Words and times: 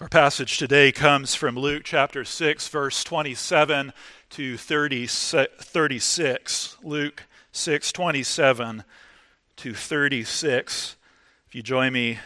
Our 0.00 0.08
passage 0.08 0.58
today 0.58 0.92
comes 0.92 1.34
from 1.34 1.56
Luke 1.56 1.82
chapter 1.84 2.24
6, 2.24 2.68
verse 2.68 3.02
27 3.02 3.92
to 4.30 4.56
30, 4.56 5.06
36. 5.08 6.76
Luke 6.84 7.24
6, 7.50 7.90
27 7.90 8.84
to 9.56 9.74
36. 9.74 10.96
If 11.48 11.54
you 11.56 11.62
join 11.64 11.92
me 11.92 12.20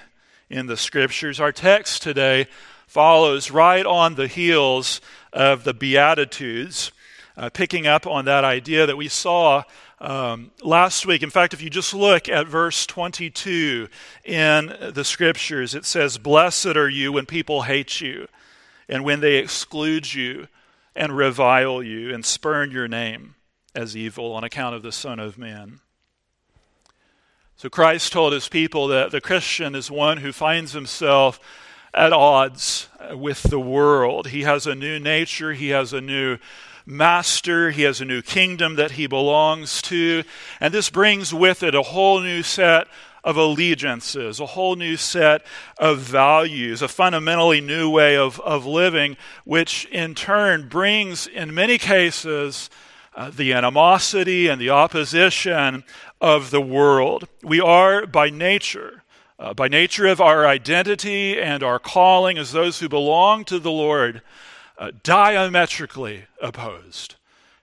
in 0.50 0.66
the 0.66 0.76
scriptures, 0.76 1.40
our 1.40 1.50
text 1.50 2.02
today 2.02 2.46
follows 2.86 3.50
right 3.50 3.86
on 3.86 4.16
the 4.16 4.26
heels 4.26 5.00
of 5.32 5.64
the 5.64 5.72
Beatitudes, 5.72 6.92
uh, 7.38 7.48
picking 7.48 7.86
up 7.86 8.06
on 8.06 8.26
that 8.26 8.44
idea 8.44 8.84
that 8.84 8.98
we 8.98 9.08
saw 9.08 9.62
um, 10.02 10.50
last 10.64 11.06
week, 11.06 11.22
in 11.22 11.30
fact, 11.30 11.54
if 11.54 11.62
you 11.62 11.70
just 11.70 11.94
look 11.94 12.28
at 12.28 12.48
verse 12.48 12.86
22 12.86 13.86
in 14.24 14.76
the 14.92 15.04
scriptures, 15.04 15.76
it 15.76 15.84
says, 15.84 16.18
Blessed 16.18 16.74
are 16.76 16.88
you 16.88 17.12
when 17.12 17.24
people 17.24 17.62
hate 17.62 18.00
you, 18.00 18.26
and 18.88 19.04
when 19.04 19.20
they 19.20 19.36
exclude 19.36 20.12
you, 20.12 20.48
and 20.96 21.16
revile 21.16 21.84
you, 21.84 22.12
and 22.12 22.26
spurn 22.26 22.72
your 22.72 22.88
name 22.88 23.36
as 23.76 23.96
evil 23.96 24.32
on 24.32 24.42
account 24.42 24.74
of 24.74 24.82
the 24.82 24.90
Son 24.90 25.20
of 25.20 25.38
Man. 25.38 25.78
So 27.54 27.68
Christ 27.68 28.12
told 28.12 28.32
his 28.32 28.48
people 28.48 28.88
that 28.88 29.12
the 29.12 29.20
Christian 29.20 29.76
is 29.76 29.88
one 29.88 30.18
who 30.18 30.32
finds 30.32 30.72
himself 30.72 31.38
at 31.94 32.12
odds 32.12 32.88
with 33.12 33.44
the 33.44 33.60
world. 33.60 34.28
He 34.28 34.42
has 34.42 34.66
a 34.66 34.74
new 34.74 34.98
nature, 34.98 35.52
he 35.52 35.68
has 35.68 35.92
a 35.92 36.00
new 36.00 36.38
master, 36.92 37.70
he 37.70 37.82
has 37.82 38.00
a 38.00 38.04
new 38.04 38.22
kingdom 38.22 38.76
that 38.76 38.92
he 38.92 39.06
belongs 39.06 39.82
to, 39.82 40.22
and 40.60 40.72
this 40.72 40.90
brings 40.90 41.32
with 41.34 41.62
it 41.62 41.74
a 41.74 41.82
whole 41.82 42.20
new 42.20 42.42
set 42.42 42.86
of 43.24 43.36
allegiances, 43.36 44.40
a 44.40 44.46
whole 44.46 44.76
new 44.76 44.96
set 44.96 45.44
of 45.78 45.98
values, 45.98 46.82
a 46.82 46.88
fundamentally 46.88 47.60
new 47.60 47.88
way 47.88 48.16
of, 48.16 48.40
of 48.40 48.66
living, 48.66 49.16
which 49.44 49.84
in 49.86 50.14
turn 50.14 50.68
brings, 50.68 51.26
in 51.26 51.54
many 51.54 51.78
cases, 51.78 52.68
uh, 53.14 53.30
the 53.30 53.52
animosity 53.52 54.48
and 54.48 54.60
the 54.60 54.70
opposition 54.70 55.84
of 56.20 56.50
the 56.50 56.60
world. 56.60 57.28
We 57.42 57.60
are 57.60 58.06
by 58.06 58.30
nature, 58.30 59.02
uh, 59.38 59.54
by 59.54 59.68
nature 59.68 60.06
of 60.06 60.20
our 60.20 60.46
identity 60.46 61.40
and 61.40 61.62
our 61.62 61.78
calling 61.78 62.38
as 62.38 62.52
those 62.52 62.80
who 62.80 62.88
belong 62.88 63.44
to 63.44 63.58
the 63.58 63.70
Lord, 63.70 64.22
uh, 64.82 64.90
diametrically 65.04 66.24
opposed 66.42 67.14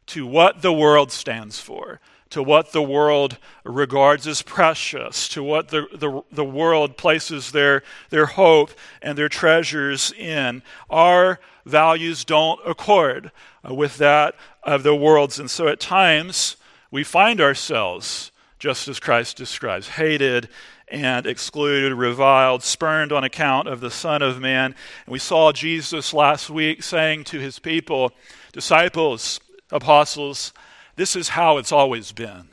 to 0.06 0.26
what 0.26 0.62
the 0.62 0.72
world 0.72 1.12
stands 1.12 1.60
for, 1.60 2.00
to 2.30 2.42
what 2.42 2.72
the 2.72 2.82
world 2.82 3.38
regards 3.66 4.26
as 4.26 4.42
precious, 4.42 5.28
to 5.28 5.44
what 5.44 5.68
the, 5.68 5.86
the, 5.94 6.22
the 6.32 6.46
world 6.46 6.96
places 6.96 7.52
their, 7.52 7.84
their 8.10 8.26
hope 8.26 8.72
and 9.02 9.18
their 9.18 9.28
treasures 9.28 10.14
in. 10.14 10.64
Our 10.90 11.42
values 11.66 12.24
don't 12.24 12.62
accord 12.66 13.34
uh, 13.70 13.74
with 13.74 13.98
that 13.98 14.36
of 14.64 14.84
the 14.84 14.96
world's. 14.96 15.40
And 15.40 15.52
so 15.52 15.68
at 15.68 15.82
times 15.82 16.56
we 16.90 17.04
find 17.04 17.42
ourselves, 17.42 18.32
just 18.60 18.88
as 18.88 18.98
Christ 18.98 19.36
describes, 19.36 19.90
hated 19.90 20.48
and 20.92 21.26
excluded, 21.26 21.94
reviled, 21.94 22.64
spurned 22.64 23.12
on 23.12 23.24
account 23.24 23.68
of 23.68 23.82
the 23.82 23.92
Son 23.92 24.22
of 24.22 24.40
Man. 24.40 24.76
And 25.06 25.14
we 25.14 25.20
saw 25.20 25.52
Jesus 25.52 26.14
last 26.14 26.50
week 26.50 26.84
saying 26.84 27.26
to 27.26 27.40
his 27.40 27.60
people, 27.60 28.12
disciples, 28.52 29.40
apostles, 29.72 30.54
this 30.96 31.16
is 31.16 31.30
how 31.30 31.58
it's 31.58 31.72
always 31.72 32.12
been. 32.12 32.50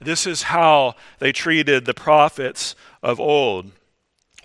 This 0.00 0.26
is 0.26 0.42
how 0.42 0.94
they 1.18 1.32
treated 1.32 1.84
the 1.84 1.94
prophets 1.94 2.74
of 3.02 3.20
old. 3.20 3.70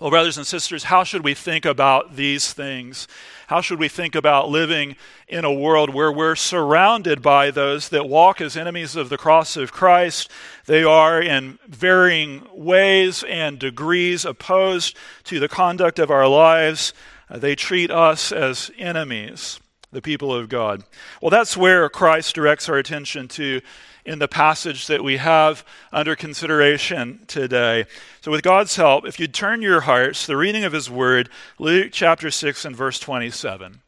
Well, 0.00 0.10
brothers 0.10 0.36
and 0.36 0.46
sisters, 0.46 0.84
how 0.84 1.02
should 1.02 1.24
we 1.24 1.34
think 1.34 1.64
about 1.64 2.14
these 2.14 2.52
things? 2.52 3.08
How 3.48 3.60
should 3.60 3.80
we 3.80 3.88
think 3.88 4.14
about 4.14 4.48
living 4.48 4.94
in 5.26 5.44
a 5.44 5.52
world 5.52 5.92
where 5.92 6.12
we're 6.12 6.36
surrounded 6.36 7.20
by 7.20 7.50
those 7.50 7.88
that 7.88 8.08
walk 8.08 8.40
as 8.40 8.56
enemies 8.56 8.94
of 8.94 9.08
the 9.08 9.18
cross 9.18 9.56
of 9.56 9.72
Christ? 9.72 10.30
They 10.66 10.84
are 10.84 11.20
in 11.20 11.58
varying 11.66 12.46
ways 12.52 13.24
and 13.24 13.58
degrees 13.58 14.24
opposed 14.24 14.96
to 15.24 15.40
the 15.40 15.48
conduct 15.48 15.98
of 15.98 16.12
our 16.12 16.28
lives. 16.28 16.92
Uh, 17.28 17.38
they 17.38 17.56
treat 17.56 17.90
us 17.90 18.30
as 18.30 18.70
enemies, 18.78 19.58
the 19.90 20.00
people 20.00 20.32
of 20.32 20.48
God. 20.48 20.84
Well, 21.20 21.30
that's 21.30 21.56
where 21.56 21.88
Christ 21.88 22.36
directs 22.36 22.68
our 22.68 22.78
attention 22.78 23.26
to 23.28 23.62
in 24.08 24.18
the 24.18 24.26
passage 24.26 24.86
that 24.86 25.04
we 25.04 25.18
have 25.18 25.62
under 25.92 26.16
consideration 26.16 27.20
today. 27.26 27.84
So, 28.22 28.30
with 28.30 28.42
God's 28.42 28.74
help, 28.74 29.06
if 29.06 29.20
you'd 29.20 29.34
turn 29.34 29.60
your 29.60 29.82
hearts 29.82 30.22
to 30.22 30.28
the 30.28 30.36
reading 30.38 30.64
of 30.64 30.72
His 30.72 30.88
Word, 30.88 31.28
Luke 31.58 31.90
chapter 31.92 32.30
6 32.30 32.64
and 32.64 32.74
verse 32.74 32.98
27. 32.98 33.82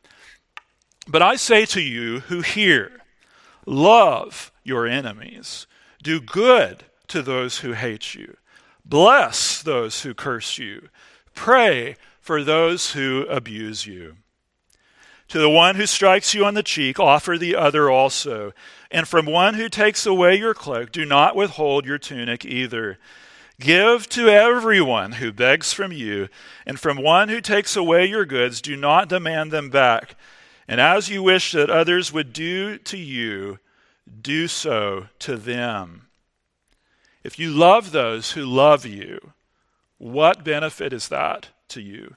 But 1.08 1.22
I 1.22 1.36
say 1.36 1.64
to 1.66 1.80
you 1.80 2.20
who 2.20 2.42
hear, 2.42 3.00
love 3.64 4.52
your 4.62 4.86
enemies, 4.86 5.66
do 6.02 6.20
good 6.20 6.84
to 7.08 7.22
those 7.22 7.58
who 7.58 7.72
hate 7.72 8.14
you, 8.14 8.36
bless 8.84 9.62
those 9.62 10.02
who 10.02 10.12
curse 10.12 10.58
you, 10.58 10.90
pray 11.34 11.96
for 12.20 12.44
those 12.44 12.92
who 12.92 13.26
abuse 13.30 13.86
you. 13.86 14.16
To 15.30 15.38
the 15.38 15.48
one 15.48 15.76
who 15.76 15.86
strikes 15.86 16.34
you 16.34 16.44
on 16.44 16.54
the 16.54 16.62
cheek, 16.62 16.98
offer 16.98 17.38
the 17.38 17.54
other 17.54 17.88
also. 17.88 18.52
And 18.90 19.06
from 19.06 19.26
one 19.26 19.54
who 19.54 19.68
takes 19.68 20.04
away 20.04 20.34
your 20.34 20.54
cloak, 20.54 20.90
do 20.90 21.04
not 21.04 21.36
withhold 21.36 21.86
your 21.86 21.98
tunic 21.98 22.44
either. 22.44 22.98
Give 23.60 24.08
to 24.08 24.28
everyone 24.28 25.12
who 25.12 25.30
begs 25.30 25.72
from 25.72 25.92
you, 25.92 26.28
and 26.66 26.80
from 26.80 27.00
one 27.00 27.28
who 27.28 27.40
takes 27.40 27.76
away 27.76 28.06
your 28.06 28.24
goods, 28.24 28.60
do 28.60 28.74
not 28.74 29.08
demand 29.08 29.52
them 29.52 29.70
back. 29.70 30.16
And 30.66 30.80
as 30.80 31.08
you 31.08 31.22
wish 31.22 31.52
that 31.52 31.70
others 31.70 32.12
would 32.12 32.32
do 32.32 32.78
to 32.78 32.98
you, 32.98 33.60
do 34.20 34.48
so 34.48 35.06
to 35.20 35.36
them. 35.36 36.08
If 37.22 37.38
you 37.38 37.52
love 37.52 37.92
those 37.92 38.32
who 38.32 38.44
love 38.44 38.84
you, 38.84 39.32
what 39.98 40.42
benefit 40.42 40.92
is 40.92 41.06
that 41.06 41.50
to 41.68 41.80
you? 41.80 42.16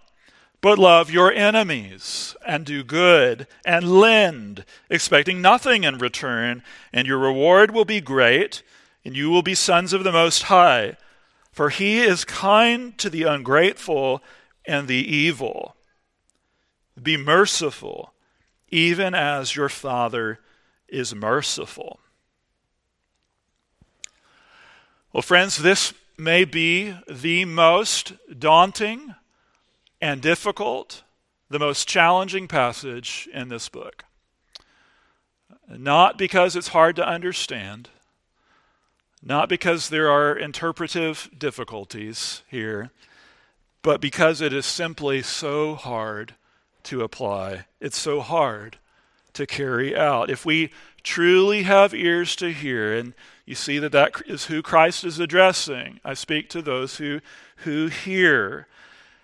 But 0.61 0.77
love 0.77 1.09
your 1.09 1.33
enemies 1.33 2.35
and 2.45 2.65
do 2.65 2.83
good 2.83 3.47
and 3.65 3.99
lend, 3.99 4.63
expecting 4.91 5.41
nothing 5.41 5.83
in 5.83 5.97
return, 5.97 6.61
and 6.93 7.07
your 7.07 7.17
reward 7.17 7.71
will 7.71 7.85
be 7.85 7.99
great, 7.99 8.61
and 9.03 9.17
you 9.17 9.31
will 9.31 9.41
be 9.41 9.55
sons 9.55 9.91
of 9.91 10.03
the 10.03 10.11
Most 10.11 10.43
High. 10.43 10.97
For 11.51 11.69
he 11.69 11.99
is 11.99 12.23
kind 12.23 12.95
to 12.99 13.09
the 13.09 13.23
ungrateful 13.23 14.21
and 14.65 14.87
the 14.87 14.95
evil. 14.95 15.75
Be 17.01 17.17
merciful, 17.17 18.13
even 18.69 19.15
as 19.15 19.55
your 19.55 19.69
Father 19.69 20.39
is 20.87 21.15
merciful. 21.15 21.99
Well, 25.11 25.23
friends, 25.23 25.57
this 25.57 25.93
may 26.17 26.45
be 26.45 26.95
the 27.09 27.45
most 27.45 28.13
daunting 28.37 29.15
and 30.01 30.21
difficult, 30.21 31.03
the 31.49 31.59
most 31.59 31.87
challenging 31.87 32.47
passage 32.47 33.29
in 33.33 33.49
this 33.49 33.69
book. 33.69 34.05
Not 35.69 36.17
because 36.17 36.55
it's 36.55 36.69
hard 36.69 36.95
to 36.97 37.07
understand, 37.07 37.89
not 39.23 39.47
because 39.47 39.89
there 39.89 40.09
are 40.09 40.35
interpretive 40.35 41.29
difficulties 41.37 42.41
here, 42.47 42.89
but 43.83 44.01
because 44.01 44.41
it 44.41 44.53
is 44.53 44.65
simply 44.65 45.21
so 45.21 45.75
hard 45.75 46.35
to 46.83 47.03
apply. 47.03 47.65
It's 47.79 47.99
so 47.99 48.21
hard 48.21 48.77
to 49.33 49.45
carry 49.45 49.95
out. 49.95 50.29
If 50.29 50.45
we 50.45 50.71
truly 51.03 51.63
have 51.63 51.93
ears 51.93 52.35
to 52.37 52.51
hear, 52.51 52.95
and 52.95 53.13
you 53.45 53.55
see 53.55 53.79
that 53.79 53.91
that 53.91 54.21
is 54.25 54.45
who 54.45 54.61
Christ 54.61 55.03
is 55.03 55.19
addressing, 55.19 55.99
I 56.03 56.15
speak 56.15 56.49
to 56.49 56.61
those 56.61 56.97
who, 56.97 57.21
who 57.57 57.87
hear. 57.87 58.67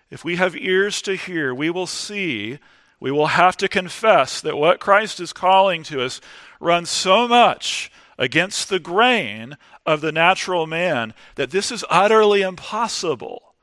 If 0.10 0.24
we 0.24 0.38
have 0.38 0.56
ears 0.56 1.02
to 1.04 1.16
hear, 1.16 1.54
we 1.54 1.70
will 1.70 1.88
see, 1.88 2.60
we 3.00 3.12
will 3.12 3.28
have 3.28 3.58
to 3.58 3.68
confess 3.68 4.42
that 4.42 4.58
what 4.58 4.80
Christ 4.80 5.20
is 5.20 5.34
calling 5.34 5.84
to 5.84 6.04
us 6.04 6.22
runs 6.60 6.90
so 6.90 7.28
much 7.28 7.92
against 8.18 8.70
the 8.70 8.80
grain 8.80 9.58
of 9.86 10.02
the 10.02 10.12
natural 10.12 10.66
man 10.66 11.14
that 11.36 11.52
this 11.52 11.72
is 11.72 11.86
utterly 11.90 12.42
impossible 12.42 13.54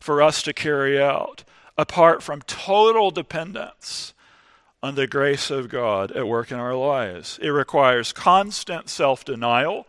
for 0.00 0.22
us 0.22 0.42
to 0.42 0.52
carry 0.52 1.00
out 1.00 1.44
apart 1.76 2.22
from 2.22 2.42
total 2.42 3.10
dependence 3.10 4.14
on 4.82 4.94
the 4.94 5.06
grace 5.06 5.50
of 5.50 5.68
God 5.68 6.12
at 6.12 6.26
work 6.26 6.50
in 6.50 6.58
our 6.58 6.74
lives. 6.74 7.38
It 7.42 7.50
requires 7.50 8.12
constant 8.12 8.88
self 8.88 9.24
denial, 9.24 9.86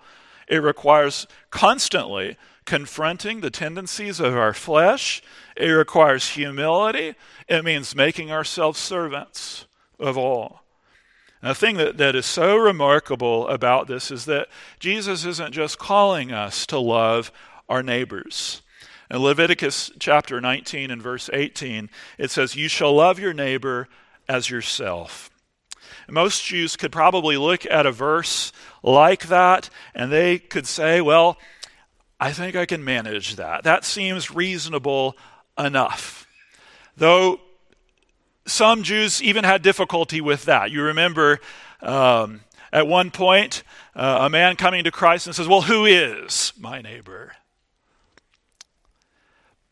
it 0.48 0.58
requires 0.58 1.28
constantly 1.52 2.38
confronting 2.70 3.42
the 3.42 3.50
tendencies 3.50 4.20
of 4.20 4.38
our 4.38 4.54
flesh, 4.54 5.24
it 5.58 5.70
requires 5.70 6.30
humility, 6.30 7.16
it 7.48 7.66
means 7.66 7.96
making 7.96 8.32
ourselves 8.32 8.78
servants 8.80 9.66
of 10.00 10.20
all. 10.20 10.62
And 11.42 11.50
the 11.50 11.56
thing 11.56 11.78
that, 11.78 11.98
that 11.98 12.16
is 12.16 12.28
so 12.28 12.56
remarkable 12.56 13.48
about 13.48 13.88
this 13.88 14.12
is 14.12 14.26
that 14.26 14.50
Jesus 14.80 15.26
isn't 15.26 15.52
just 15.52 15.80
calling 15.80 16.32
us 16.32 16.68
to 16.68 16.78
love 16.78 17.32
our 17.68 17.82
neighbors. 17.82 18.62
In 19.10 19.18
Leviticus 19.18 19.92
chapter 19.98 20.40
19 20.40 20.92
and 20.92 21.02
verse 21.02 21.28
18, 21.34 21.90
it 22.20 22.30
says, 22.30 22.56
You 22.56 22.68
shall 22.68 22.94
love 22.94 23.18
your 23.18 23.34
neighbor 23.34 23.88
as 24.28 24.52
yourself. 24.52 25.32
Most 26.08 26.46
Jews 26.46 26.76
could 26.76 26.92
probably 26.92 27.36
look 27.36 27.66
at 27.66 27.88
a 27.88 27.92
verse 27.92 28.52
like 28.84 29.28
that 29.30 29.72
and 29.96 30.12
they 30.12 30.38
could 30.38 30.68
say, 30.68 31.02
Well, 31.02 31.40
I 32.20 32.34
think 32.34 32.56
I 32.56 32.66
can 32.66 32.84
manage 32.84 33.38
that. 33.38 33.64
That 33.64 33.86
seems 33.86 34.30
reasonable 34.32 35.16
enough. 35.58 36.28
Though 36.98 37.40
some 38.46 38.84
Jews 38.84 39.22
even 39.22 39.44
had 39.44 39.62
difficulty 39.62 40.22
with 40.22 40.46
that. 40.46 40.72
You 40.72 40.82
remember 40.84 41.40
um, 41.82 42.42
at 42.74 42.88
one 42.88 43.12
point, 43.12 43.64
uh, 43.96 44.20
a 44.22 44.30
man 44.30 44.56
coming 44.56 44.84
to 44.84 44.92
Christ 44.92 45.28
and 45.28 45.36
says, 45.36 45.48
Well, 45.48 45.62
who 45.62 45.86
is 45.86 46.54
my 46.60 46.82
neighbor? 46.82 47.34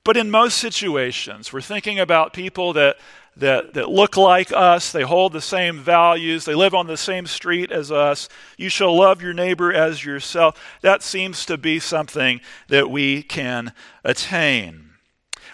But 0.03 0.15
in 0.15 0.31
most 0.31 0.57
situations, 0.57 1.51
we're 1.51 1.61
thinking 1.61 1.99
about 1.99 2.31
people 2.31 2.73
that, 2.73 2.97
that, 3.39 3.74
that 3.74 3.89
look 3.89 4.18
like 4.18 4.51
us, 4.51 4.92
they 4.92 5.04
hold 5.04 5.34
the 5.34 5.42
same 5.42 5.80
values, 5.80 6.45
they 6.45 6.56
live 6.56 6.74
on 6.74 6.88
the 6.88 6.98
same 6.98 7.25
street 7.25 7.72
as 7.72 7.92
us. 7.92 8.30
You 8.57 8.69
shall 8.69 8.95
love 8.95 9.22
your 9.22 9.34
neighbor 9.34 9.72
as 9.72 10.04
yourself. 10.04 10.62
That 10.81 11.04
seems 11.04 11.45
to 11.45 11.57
be 11.57 11.80
something 11.80 12.42
that 12.68 12.89
we 12.89 13.24
can 13.24 13.74
attain. 14.04 14.88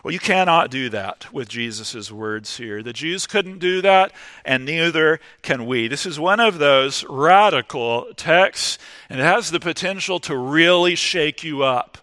Well, 0.03 0.11
you 0.11 0.19
cannot 0.19 0.69
do 0.69 0.89
that 0.89 1.31
with 1.31 1.47
Jesus' 1.47 2.11
words 2.11 2.57
here. 2.57 2.83
The 2.83 2.91
Jews 2.91 3.25
couldn't 3.25 3.59
do 3.59 3.81
that, 3.83 4.11
and 4.43 4.65
neither 4.65 5.21
can 5.41 5.65
we. 5.65 5.87
This 5.87 6.05
is 6.05 6.19
one 6.19 6.41
of 6.41 6.57
those 6.59 7.05
radical 7.05 8.13
texts, 8.17 8.77
and 9.09 9.21
it 9.21 9.23
has 9.23 9.49
the 9.49 9.61
potential 9.61 10.19
to 10.21 10.35
really 10.35 10.95
shake 10.95 11.41
you 11.43 11.63
up 11.63 12.02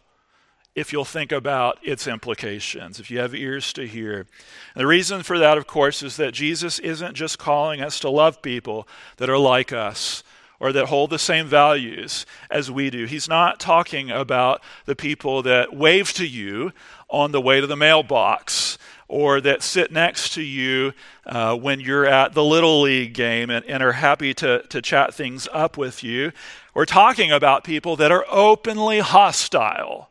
if 0.75 0.93
you'll 0.93 1.05
think 1.05 1.33
about 1.33 1.79
its 1.83 2.07
implications, 2.07 3.01
if 3.01 3.11
you 3.11 3.19
have 3.19 3.35
ears 3.35 3.73
to 3.73 3.87
hear. 3.87 4.19
And 4.19 4.27
the 4.75 4.87
reason 4.87 5.23
for 5.23 5.39
that, 5.39 5.59
of 5.59 5.67
course, 5.67 6.03
is 6.03 6.17
that 6.17 6.33
Jesus 6.33 6.79
isn't 6.79 7.15
just 7.15 7.39
calling 7.39 7.81
us 7.81 7.99
to 8.01 8.11
love 8.11 8.41
people 8.41 8.87
that 9.17 9.29
are 9.29 9.39
like 9.39 9.73
us 9.73 10.23
or 10.61 10.73
that 10.73 10.87
hold 10.87 11.11
the 11.11 11.19
same 11.19 11.47
values 11.47 12.27
as 12.51 12.71
we 12.71 12.91
do. 12.91 13.07
He's 13.07 13.29
not 13.29 13.59
talking 13.59 14.11
about 14.11 14.63
the 14.85 14.95
people 14.95 15.43
that 15.43 15.75
wave 15.75 16.13
to 16.13 16.27
you 16.27 16.73
on 17.09 17.33
the 17.33 17.41
way 17.41 17.61
to 17.61 17.67
the 17.67 17.77
mailbox 17.77 18.79
or 19.09 19.41
that 19.41 19.63
sit 19.63 19.91
next 19.91 20.35
to 20.35 20.43
you 20.43 20.93
uh, 21.27 21.57
when 21.57 21.81
you're 21.81 22.07
at 22.07 22.35
the 22.35 22.45
Little 22.45 22.83
League 22.83 23.15
game 23.15 23.51
and, 23.51 23.65
and 23.65 23.83
are 23.83 23.93
happy 23.93 24.33
to, 24.35 24.63
to 24.69 24.81
chat 24.81 25.13
things 25.13 25.49
up 25.53 25.77
with 25.77 26.05
you. 26.05 26.31
We're 26.75 26.85
talking 26.85 27.33
about 27.33 27.65
people 27.65 27.97
that 27.97 28.13
are 28.13 28.25
openly 28.31 29.01
hostile 29.01 30.10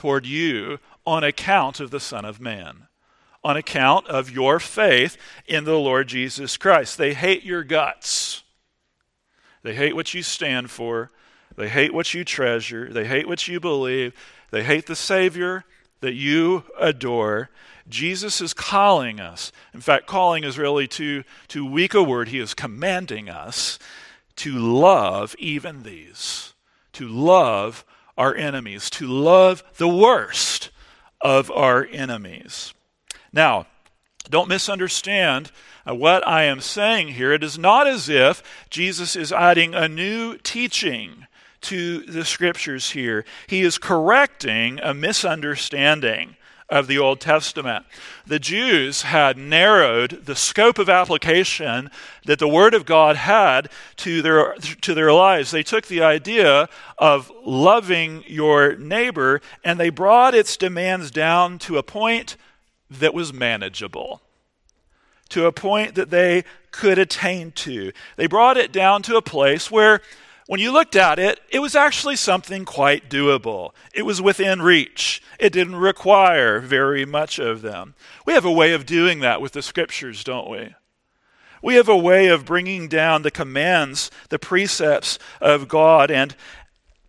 toward 0.00 0.24
you 0.24 0.78
on 1.04 1.22
account 1.22 1.78
of 1.78 1.90
the 1.90 2.00
Son 2.00 2.24
of 2.24 2.40
Man, 2.40 2.86
on 3.44 3.58
account 3.58 4.06
of 4.06 4.30
your 4.30 4.58
faith 4.58 5.18
in 5.46 5.64
the 5.64 5.76
Lord 5.76 6.08
Jesus 6.08 6.56
Christ. 6.56 6.96
They 6.96 7.12
hate 7.12 7.44
your 7.44 7.62
guts, 7.62 8.42
they 9.62 9.74
hate 9.74 9.94
what 9.94 10.14
you 10.14 10.22
stand 10.22 10.70
for, 10.70 11.10
they 11.54 11.68
hate 11.68 11.92
what 11.92 12.14
you 12.14 12.24
treasure, 12.24 12.90
they 12.90 13.06
hate 13.06 13.28
what 13.28 13.46
you 13.46 13.60
believe, 13.60 14.14
they 14.50 14.64
hate 14.64 14.86
the 14.86 14.96
Savior 14.96 15.66
that 16.00 16.14
you 16.14 16.64
adore. 16.80 17.50
Jesus 17.86 18.40
is 18.40 18.54
calling 18.54 19.20
us. 19.20 19.52
In 19.74 19.82
fact, 19.82 20.06
calling 20.06 20.44
is 20.44 20.56
really 20.56 20.88
too, 20.88 21.24
too 21.46 21.66
weak 21.66 21.92
a 21.92 22.02
word. 22.02 22.28
He 22.28 22.38
is 22.38 22.54
commanding 22.54 23.28
us 23.28 23.78
to 24.36 24.52
love 24.52 25.36
even 25.38 25.82
these, 25.82 26.54
to 26.94 27.06
love 27.06 27.84
our 28.20 28.34
enemies, 28.34 28.90
to 28.90 29.06
love 29.06 29.64
the 29.78 29.88
worst 29.88 30.70
of 31.22 31.50
our 31.50 31.88
enemies. 31.90 32.74
Now, 33.32 33.66
don't 34.28 34.48
misunderstand 34.48 35.50
uh, 35.88 35.94
what 35.94 36.26
I 36.28 36.44
am 36.44 36.60
saying 36.60 37.08
here. 37.08 37.32
It 37.32 37.42
is 37.42 37.58
not 37.58 37.86
as 37.86 38.10
if 38.10 38.42
Jesus 38.68 39.16
is 39.16 39.32
adding 39.32 39.74
a 39.74 39.88
new 39.88 40.36
teaching 40.36 41.26
to 41.62 42.00
the 42.00 42.26
scriptures 42.26 42.90
here. 42.90 43.24
He 43.46 43.62
is 43.62 43.78
correcting 43.78 44.80
a 44.82 44.92
misunderstanding 44.92 46.36
of 46.70 46.86
the 46.86 46.98
Old 46.98 47.20
Testament. 47.20 47.84
The 48.26 48.38
Jews 48.38 49.02
had 49.02 49.36
narrowed 49.36 50.24
the 50.26 50.36
scope 50.36 50.78
of 50.78 50.88
application 50.88 51.90
that 52.24 52.38
the 52.38 52.48
Word 52.48 52.74
of 52.74 52.86
God 52.86 53.16
had 53.16 53.68
to 53.96 54.22
their, 54.22 54.54
to 54.54 54.94
their 54.94 55.12
lives. 55.12 55.50
They 55.50 55.62
took 55.62 55.86
the 55.86 56.02
idea 56.02 56.68
of 56.98 57.30
loving 57.44 58.22
your 58.26 58.76
neighbor 58.76 59.40
and 59.64 59.80
they 59.80 59.90
brought 59.90 60.34
its 60.34 60.56
demands 60.56 61.10
down 61.10 61.58
to 61.60 61.78
a 61.78 61.82
point 61.82 62.36
that 62.90 63.14
was 63.14 63.32
manageable, 63.32 64.20
to 65.28 65.46
a 65.46 65.52
point 65.52 65.94
that 65.94 66.10
they 66.10 66.44
could 66.70 66.98
attain 66.98 67.52
to. 67.52 67.92
They 68.16 68.26
brought 68.26 68.56
it 68.56 68.72
down 68.72 69.02
to 69.02 69.16
a 69.16 69.22
place 69.22 69.70
where 69.70 70.00
when 70.50 70.58
you 70.58 70.72
looked 70.72 70.96
at 70.96 71.20
it, 71.20 71.38
it 71.50 71.60
was 71.60 71.76
actually 71.76 72.16
something 72.16 72.64
quite 72.64 73.08
doable. 73.08 73.70
It 73.94 74.02
was 74.02 74.20
within 74.20 74.60
reach. 74.60 75.22
It 75.38 75.52
didn't 75.52 75.76
require 75.76 76.58
very 76.58 77.04
much 77.04 77.38
of 77.38 77.62
them. 77.62 77.94
We 78.26 78.32
have 78.32 78.44
a 78.44 78.50
way 78.50 78.72
of 78.72 78.84
doing 78.84 79.20
that 79.20 79.40
with 79.40 79.52
the 79.52 79.62
scriptures, 79.62 80.24
don't 80.24 80.50
we? 80.50 80.74
We 81.62 81.76
have 81.76 81.88
a 81.88 81.96
way 81.96 82.26
of 82.26 82.46
bringing 82.46 82.88
down 82.88 83.22
the 83.22 83.30
commands, 83.30 84.10
the 84.28 84.40
precepts 84.40 85.20
of 85.40 85.68
God, 85.68 86.10
and 86.10 86.34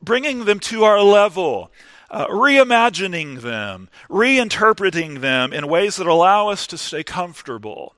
bringing 0.03 0.45
them 0.45 0.59
to 0.59 0.83
our 0.83 1.01
level, 1.01 1.71
uh, 2.11 2.27
reimagining 2.27 3.41
them, 3.41 3.89
reinterpreting 4.07 5.19
them 5.19 5.51
in 5.51 5.67
ways 5.67 5.95
that 5.95 6.05
allow 6.05 6.49
us 6.49 6.67
to 6.67 6.77
stay 6.77 7.03
comfortable 7.03 7.95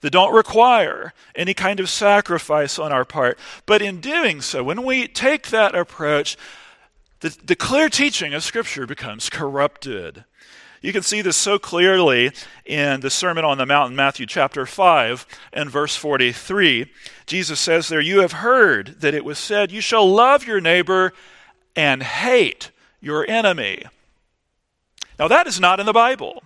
that 0.00 0.10
don't 0.10 0.34
require 0.34 1.12
any 1.34 1.54
kind 1.54 1.80
of 1.80 1.88
sacrifice 1.88 2.78
on 2.78 2.92
our 2.92 3.04
part. 3.04 3.38
But 3.66 3.82
in 3.82 4.00
doing 4.00 4.40
so, 4.40 4.62
when 4.62 4.84
we 4.84 5.06
take 5.06 5.48
that 5.48 5.74
approach, 5.74 6.36
the, 7.20 7.36
the 7.44 7.56
clear 7.56 7.88
teaching 7.88 8.32
of 8.34 8.42
Scripture 8.42 8.86
becomes 8.86 9.28
corrupted. 9.28 10.24
You 10.80 10.94
can 10.94 11.02
see 11.02 11.20
this 11.20 11.36
so 11.36 11.58
clearly 11.58 12.32
in 12.64 13.00
the 13.00 13.10
Sermon 13.10 13.44
on 13.44 13.58
the 13.58 13.66
Mount 13.66 13.90
in 13.90 13.96
Matthew 13.96 14.24
chapter 14.24 14.64
5 14.64 15.26
and 15.52 15.70
verse 15.70 15.94
43. 15.94 16.90
Jesus 17.26 17.60
says 17.60 17.88
there, 17.88 18.00
You 18.00 18.20
have 18.20 18.32
heard 18.32 19.00
that 19.00 19.12
it 19.12 19.24
was 19.24 19.38
said, 19.38 19.70
You 19.70 19.82
shall 19.82 20.10
love 20.10 20.46
your 20.46 20.60
neighbor 20.60 21.12
and 21.76 22.02
hate 22.02 22.70
your 23.00 23.28
enemy. 23.28 23.84
Now, 25.18 25.28
that 25.28 25.46
is 25.46 25.60
not 25.60 25.80
in 25.80 25.86
the 25.86 25.92
Bible. 25.92 26.42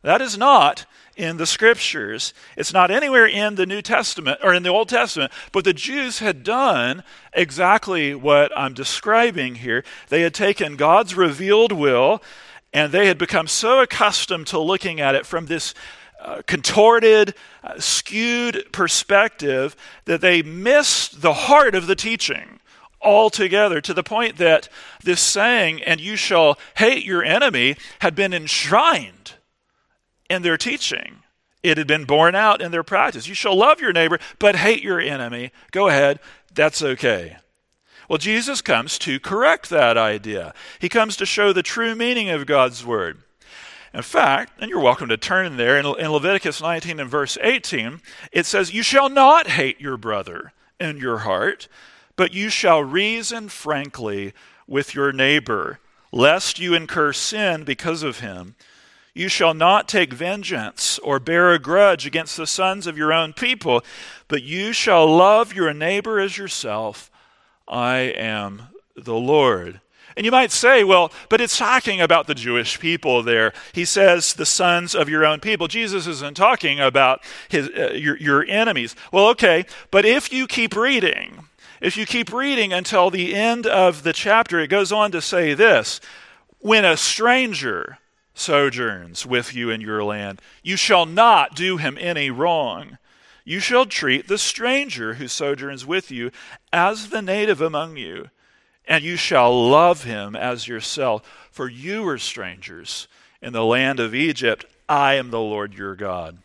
That 0.00 0.22
is 0.22 0.38
not 0.38 0.86
in 1.18 1.36
the 1.36 1.46
scriptures. 1.46 2.32
It's 2.56 2.72
not 2.72 2.92
anywhere 2.92 3.26
in 3.26 3.56
the 3.56 3.66
New 3.66 3.82
Testament 3.82 4.38
or 4.42 4.54
in 4.54 4.62
the 4.62 4.70
Old 4.70 4.88
Testament, 4.88 5.32
but 5.50 5.64
the 5.64 5.74
Jews 5.74 6.20
had 6.20 6.44
done 6.44 7.02
exactly 7.32 8.14
what 8.14 8.56
I'm 8.56 8.72
describing 8.72 9.56
here. 9.56 9.84
They 10.08 10.22
had 10.22 10.32
taken 10.32 10.76
God's 10.76 11.16
revealed 11.16 11.72
will 11.72 12.22
and 12.72 12.92
they 12.92 13.08
had 13.08 13.18
become 13.18 13.48
so 13.48 13.80
accustomed 13.80 14.46
to 14.48 14.60
looking 14.60 15.00
at 15.00 15.16
it 15.16 15.26
from 15.26 15.46
this 15.46 15.74
uh, 16.20 16.42
contorted, 16.46 17.34
uh, 17.64 17.80
skewed 17.80 18.66
perspective 18.72 19.74
that 20.04 20.20
they 20.20 20.42
missed 20.42 21.20
the 21.20 21.32
heart 21.32 21.74
of 21.74 21.86
the 21.86 21.96
teaching 21.96 22.60
altogether 23.00 23.80
to 23.80 23.94
the 23.94 24.02
point 24.02 24.36
that 24.36 24.68
this 25.02 25.20
saying, 25.20 25.82
and 25.82 26.00
you 26.00 26.14
shall 26.14 26.58
hate 26.76 27.04
your 27.04 27.24
enemy, 27.24 27.76
had 28.00 28.14
been 28.14 28.32
enshrined 28.32 29.34
in 30.28 30.42
their 30.42 30.56
teaching. 30.56 31.22
It 31.62 31.78
had 31.78 31.86
been 31.86 32.04
borne 32.04 32.34
out 32.34 32.62
in 32.62 32.70
their 32.70 32.84
practice. 32.84 33.26
You 33.26 33.34
shall 33.34 33.56
love 33.56 33.80
your 33.80 33.92
neighbor, 33.92 34.18
but 34.38 34.56
hate 34.56 34.82
your 34.82 35.00
enemy. 35.00 35.50
Go 35.72 35.88
ahead, 35.88 36.20
that's 36.54 36.82
okay. 36.82 37.38
Well, 38.08 38.18
Jesus 38.18 38.62
comes 38.62 38.98
to 39.00 39.20
correct 39.20 39.68
that 39.68 39.98
idea. 39.98 40.54
He 40.78 40.88
comes 40.88 41.16
to 41.16 41.26
show 41.26 41.52
the 41.52 41.62
true 41.62 41.94
meaning 41.94 42.30
of 42.30 42.46
God's 42.46 42.84
word. 42.84 43.18
In 43.92 44.02
fact, 44.02 44.52
and 44.60 44.70
you're 44.70 44.80
welcome 44.80 45.08
to 45.08 45.16
turn 45.16 45.56
there, 45.56 45.78
in, 45.78 45.86
in 45.86 46.10
Leviticus 46.10 46.62
19 46.62 47.00
and 47.00 47.10
verse 47.10 47.36
18, 47.40 48.00
it 48.32 48.46
says, 48.46 48.72
You 48.72 48.82
shall 48.82 49.08
not 49.08 49.48
hate 49.48 49.80
your 49.80 49.96
brother 49.96 50.52
in 50.78 50.98
your 50.98 51.18
heart, 51.18 51.68
but 52.16 52.32
you 52.32 52.48
shall 52.50 52.82
reason 52.82 53.48
frankly 53.48 54.32
with 54.66 54.94
your 54.94 55.12
neighbor, 55.12 55.78
lest 56.12 56.58
you 56.58 56.74
incur 56.74 57.12
sin 57.12 57.64
because 57.64 58.02
of 58.02 58.20
him. 58.20 58.54
You 59.18 59.28
shall 59.28 59.52
not 59.52 59.88
take 59.88 60.12
vengeance 60.12 61.00
or 61.00 61.18
bear 61.18 61.52
a 61.52 61.58
grudge 61.58 62.06
against 62.06 62.36
the 62.36 62.46
sons 62.46 62.86
of 62.86 62.96
your 62.96 63.12
own 63.12 63.32
people, 63.32 63.82
but 64.28 64.44
you 64.44 64.72
shall 64.72 65.12
love 65.12 65.52
your 65.52 65.74
neighbor 65.74 66.20
as 66.20 66.38
yourself. 66.38 67.10
I 67.66 67.96
am 67.96 68.68
the 68.96 69.16
Lord. 69.16 69.80
And 70.16 70.24
you 70.24 70.30
might 70.30 70.52
say, 70.52 70.84
well, 70.84 71.10
but 71.28 71.40
it's 71.40 71.58
talking 71.58 72.00
about 72.00 72.28
the 72.28 72.34
Jewish 72.36 72.78
people 72.78 73.24
there. 73.24 73.52
He 73.72 73.84
says 73.84 74.34
the 74.34 74.46
sons 74.46 74.94
of 74.94 75.08
your 75.08 75.26
own 75.26 75.40
people. 75.40 75.66
Jesus 75.66 76.06
isn't 76.06 76.36
talking 76.36 76.78
about 76.78 77.20
his, 77.48 77.68
uh, 77.70 77.94
your, 77.94 78.16
your 78.18 78.44
enemies. 78.44 78.94
Well, 79.10 79.26
okay, 79.30 79.66
but 79.90 80.04
if 80.04 80.32
you 80.32 80.46
keep 80.46 80.76
reading, 80.76 81.48
if 81.80 81.96
you 81.96 82.06
keep 82.06 82.32
reading 82.32 82.72
until 82.72 83.10
the 83.10 83.34
end 83.34 83.66
of 83.66 84.04
the 84.04 84.12
chapter, 84.12 84.60
it 84.60 84.68
goes 84.68 84.92
on 84.92 85.10
to 85.10 85.20
say 85.20 85.54
this 85.54 86.00
When 86.60 86.84
a 86.84 86.96
stranger 86.96 87.98
sojourns 88.38 89.26
with 89.26 89.54
you 89.54 89.70
in 89.70 89.80
your 89.80 90.04
land. 90.04 90.40
You 90.62 90.76
shall 90.76 91.06
not 91.06 91.54
do 91.54 91.76
him 91.76 91.96
any 92.00 92.30
wrong. 92.30 92.98
You 93.44 93.60
shall 93.60 93.86
treat 93.86 94.28
the 94.28 94.38
stranger 94.38 95.14
who 95.14 95.28
sojourns 95.28 95.86
with 95.86 96.10
you 96.10 96.30
as 96.72 97.10
the 97.10 97.22
native 97.22 97.60
among 97.60 97.96
you, 97.96 98.30
and 98.86 99.02
you 99.02 99.16
shall 99.16 99.68
love 99.68 100.04
him 100.04 100.36
as 100.36 100.68
yourself. 100.68 101.48
For 101.50 101.68
you 101.68 102.02
were 102.02 102.18
strangers 102.18 103.08
in 103.40 103.52
the 103.52 103.64
land 103.64 104.00
of 104.00 104.14
Egypt. 104.14 104.64
I 104.88 105.14
am 105.14 105.30
the 105.30 105.40
Lord 105.40 105.74
your 105.74 105.94
God. 105.94 106.38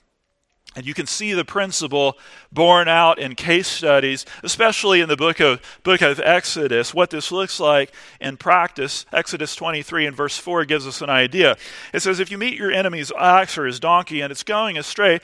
And 0.75 0.85
you 0.85 0.93
can 0.93 1.05
see 1.05 1.33
the 1.33 1.45
principle 1.45 2.17
borne 2.51 2.87
out 2.87 3.19
in 3.19 3.35
case 3.35 3.67
studies, 3.67 4.25
especially 4.41 5.01
in 5.01 5.09
the 5.09 5.15
book 5.15 5.39
of, 5.39 5.61
book 5.83 6.01
of 6.01 6.19
Exodus, 6.19 6.93
what 6.93 7.11
this 7.11 7.31
looks 7.31 7.59
like 7.59 7.93
in 8.19 8.37
practice. 8.37 9.05
Exodus 9.13 9.55
23 9.55 10.07
and 10.07 10.15
verse 10.15 10.37
4 10.37 10.65
gives 10.65 10.87
us 10.87 11.01
an 11.01 11.09
idea. 11.09 11.57
It 11.93 12.01
says, 12.01 12.19
If 12.19 12.31
you 12.31 12.37
meet 12.37 12.57
your 12.57 12.71
enemy's 12.71 13.11
ox 13.11 13.57
or 13.57 13.65
his 13.65 13.79
donkey 13.79 14.21
and 14.21 14.31
it's 14.31 14.43
going 14.43 14.77
astray, 14.77 15.19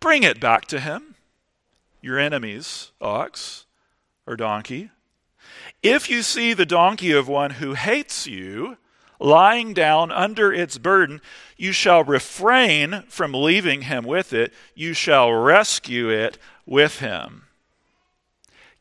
bring 0.00 0.22
it 0.22 0.40
back 0.40 0.64
to 0.66 0.80
him, 0.80 1.14
your 2.00 2.18
enemy's 2.18 2.92
ox 3.00 3.66
or 4.26 4.36
donkey. 4.36 4.90
If 5.82 6.08
you 6.08 6.22
see 6.22 6.54
the 6.54 6.66
donkey 6.66 7.12
of 7.12 7.28
one 7.28 7.50
who 7.50 7.74
hates 7.74 8.26
you, 8.26 8.78
lying 9.20 9.74
down 9.74 10.10
under 10.10 10.52
its 10.52 10.78
burden, 10.78 11.20
you 11.56 11.72
shall 11.72 12.04
refrain 12.04 13.04
from 13.08 13.32
leaving 13.32 13.82
him 13.82 14.04
with 14.04 14.32
it, 14.32 14.52
you 14.74 14.92
shall 14.92 15.32
rescue 15.32 16.08
it 16.08 16.38
with 16.66 16.98
him. 16.98 17.44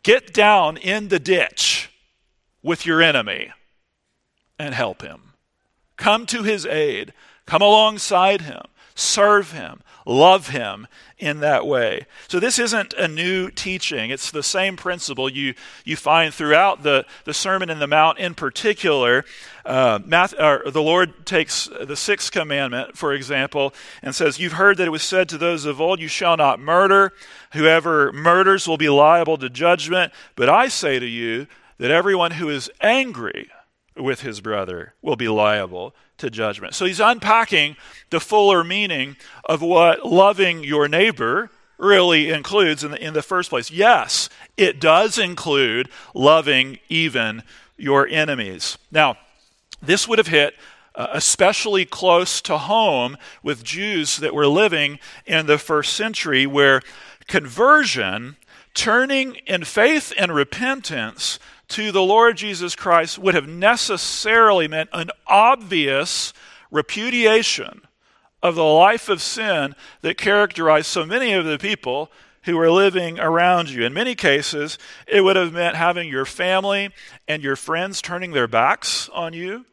Get 0.03 0.33
down 0.33 0.77
in 0.77 1.07
the 1.07 1.19
ditch 1.19 1.89
with 2.61 2.85
your 2.85 3.01
enemy 3.01 3.51
and 4.59 4.73
help 4.73 5.01
him. 5.01 5.33
Come 5.97 6.25
to 6.27 6.43
his 6.43 6.65
aid, 6.65 7.13
come 7.45 7.61
alongside 7.61 8.41
him, 8.41 8.63
serve 8.95 9.51
him, 9.51 9.81
love 10.05 10.49
him 10.49 10.87
in 11.17 11.39
that 11.39 11.65
way. 11.65 12.05
So, 12.27 12.39
this 12.39 12.59
isn't 12.59 12.93
a 12.93 13.07
new 13.07 13.49
teaching. 13.49 14.09
It's 14.09 14.31
the 14.31 14.43
same 14.43 14.75
principle 14.75 15.29
you, 15.29 15.53
you 15.85 15.95
find 15.95 16.33
throughout 16.33 16.83
the, 16.83 17.05
the 17.23 17.33
Sermon 17.33 17.69
in 17.69 17.79
the 17.79 17.87
Mount 17.87 18.19
in 18.19 18.35
particular. 18.35 19.25
Uh, 19.65 19.99
Math, 20.05 20.31
the 20.31 20.71
Lord 20.75 21.25
takes 21.25 21.69
the 21.81 21.95
sixth 21.95 22.31
commandment, 22.31 22.97
for 22.97 23.13
example, 23.13 23.73
and 24.01 24.13
says, 24.13 24.39
You've 24.39 24.53
heard 24.53 24.77
that 24.77 24.87
it 24.87 24.91
was 24.91 25.03
said 25.03 25.29
to 25.29 25.37
those 25.37 25.65
of 25.65 25.79
old, 25.79 25.99
You 25.99 26.07
shall 26.07 26.37
not 26.37 26.59
murder. 26.59 27.13
Whoever 27.53 28.11
murders 28.11 28.67
will 28.67 28.77
be 28.77 28.89
liable 28.89 29.37
to 29.37 29.49
judgment. 29.49 30.11
But 30.35 30.49
I 30.49 30.67
say 30.67 30.99
to 30.99 31.07
you 31.07 31.47
that 31.77 31.91
everyone 31.91 32.31
who 32.31 32.49
is 32.49 32.69
angry 32.81 33.49
with 33.95 34.21
his 34.21 34.41
brother 34.41 34.93
will 35.01 35.15
be 35.15 35.27
liable 35.27 35.95
to 36.23 36.29
judgment. 36.29 36.73
So 36.73 36.85
he's 36.85 36.99
unpacking 36.99 37.75
the 38.09 38.19
fuller 38.19 38.63
meaning 38.63 39.17
of 39.45 39.61
what 39.61 40.05
loving 40.05 40.63
your 40.63 40.87
neighbor 40.87 41.51
really 41.77 42.29
includes 42.29 42.83
in 42.83 42.91
the, 42.91 43.05
in 43.05 43.13
the 43.13 43.21
first 43.21 43.49
place. 43.49 43.69
Yes, 43.69 44.29
it 44.55 44.79
does 44.79 45.17
include 45.17 45.89
loving 46.13 46.79
even 46.87 47.43
your 47.77 48.07
enemies. 48.07 48.77
Now, 48.91 49.17
this 49.81 50.07
would 50.07 50.17
have 50.17 50.27
hit 50.27 50.55
uh, 50.95 51.07
especially 51.11 51.85
close 51.85 52.39
to 52.41 52.57
home 52.57 53.17
with 53.41 53.63
Jews 53.63 54.17
that 54.17 54.33
were 54.33 54.47
living 54.47 54.99
in 55.25 55.47
the 55.47 55.57
first 55.57 55.93
century, 55.93 56.45
where 56.45 56.81
conversion, 57.27 58.37
turning 58.73 59.35
in 59.47 59.63
faith 59.63 60.13
and 60.17 60.33
repentance, 60.33 61.39
to 61.73 61.91
the 61.91 62.03
Lord 62.03 62.37
Jesus 62.37 62.75
Christ 62.75 63.17
would 63.17 63.33
have 63.33 63.47
necessarily 63.47 64.67
meant 64.67 64.91
an 64.93 65.09
obvious 65.25 66.31
repudiation 66.69 67.81
of 68.43 68.53
the 68.53 68.63
life 68.63 69.09
of 69.09 69.23
sin 69.23 69.73
that 70.01 70.15
characterized 70.15 70.85
so 70.85 71.03
many 71.03 71.33
of 71.33 71.45
the 71.45 71.57
people 71.57 72.11
who 72.43 72.57
were 72.57 72.69
living 72.69 73.19
around 73.19 73.69
you. 73.69 73.83
In 73.83 73.93
many 73.93 74.13
cases, 74.13 74.77
it 75.07 75.21
would 75.21 75.35
have 75.35 75.51
meant 75.51 75.75
having 75.75 76.09
your 76.09 76.25
family 76.25 76.91
and 77.27 77.41
your 77.41 77.55
friends 77.55 78.03
turning 78.03 78.33
their 78.33 78.47
backs 78.47 79.09
on 79.09 79.33
you, 79.33 79.65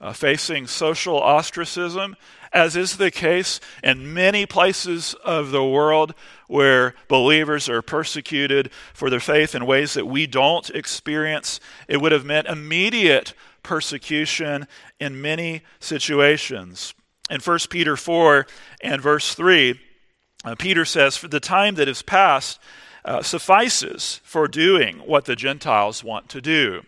uh, 0.00 0.12
facing 0.12 0.66
social 0.66 1.18
ostracism, 1.18 2.16
as 2.52 2.76
is 2.76 2.96
the 2.96 3.10
case 3.10 3.60
in 3.82 4.14
many 4.14 4.46
places 4.46 5.14
of 5.24 5.50
the 5.50 5.64
world 5.64 6.14
where 6.46 6.94
believers 7.08 7.68
are 7.68 7.82
persecuted 7.82 8.70
for 8.94 9.10
their 9.10 9.20
faith 9.20 9.54
in 9.54 9.66
ways 9.66 9.94
that 9.94 10.06
we 10.06 10.26
don't 10.26 10.70
experience. 10.70 11.60
It 11.88 12.00
would 12.00 12.12
have 12.12 12.24
meant 12.24 12.48
immediate 12.48 13.34
persecution 13.62 14.66
in 14.98 15.20
many 15.20 15.62
situations. 15.80 16.94
In 17.30 17.40
1 17.40 17.58
Peter 17.68 17.96
4 17.96 18.46
and 18.80 19.02
verse 19.02 19.34
3, 19.34 19.78
uh, 20.44 20.54
Peter 20.54 20.84
says, 20.84 21.16
For 21.16 21.28
the 21.28 21.40
time 21.40 21.74
that 21.74 21.88
is 21.88 22.00
past 22.00 22.58
uh, 23.04 23.22
suffices 23.22 24.20
for 24.24 24.48
doing 24.48 24.98
what 24.98 25.26
the 25.26 25.36
Gentiles 25.36 26.02
want 26.02 26.28
to 26.30 26.40
do, 26.40 26.82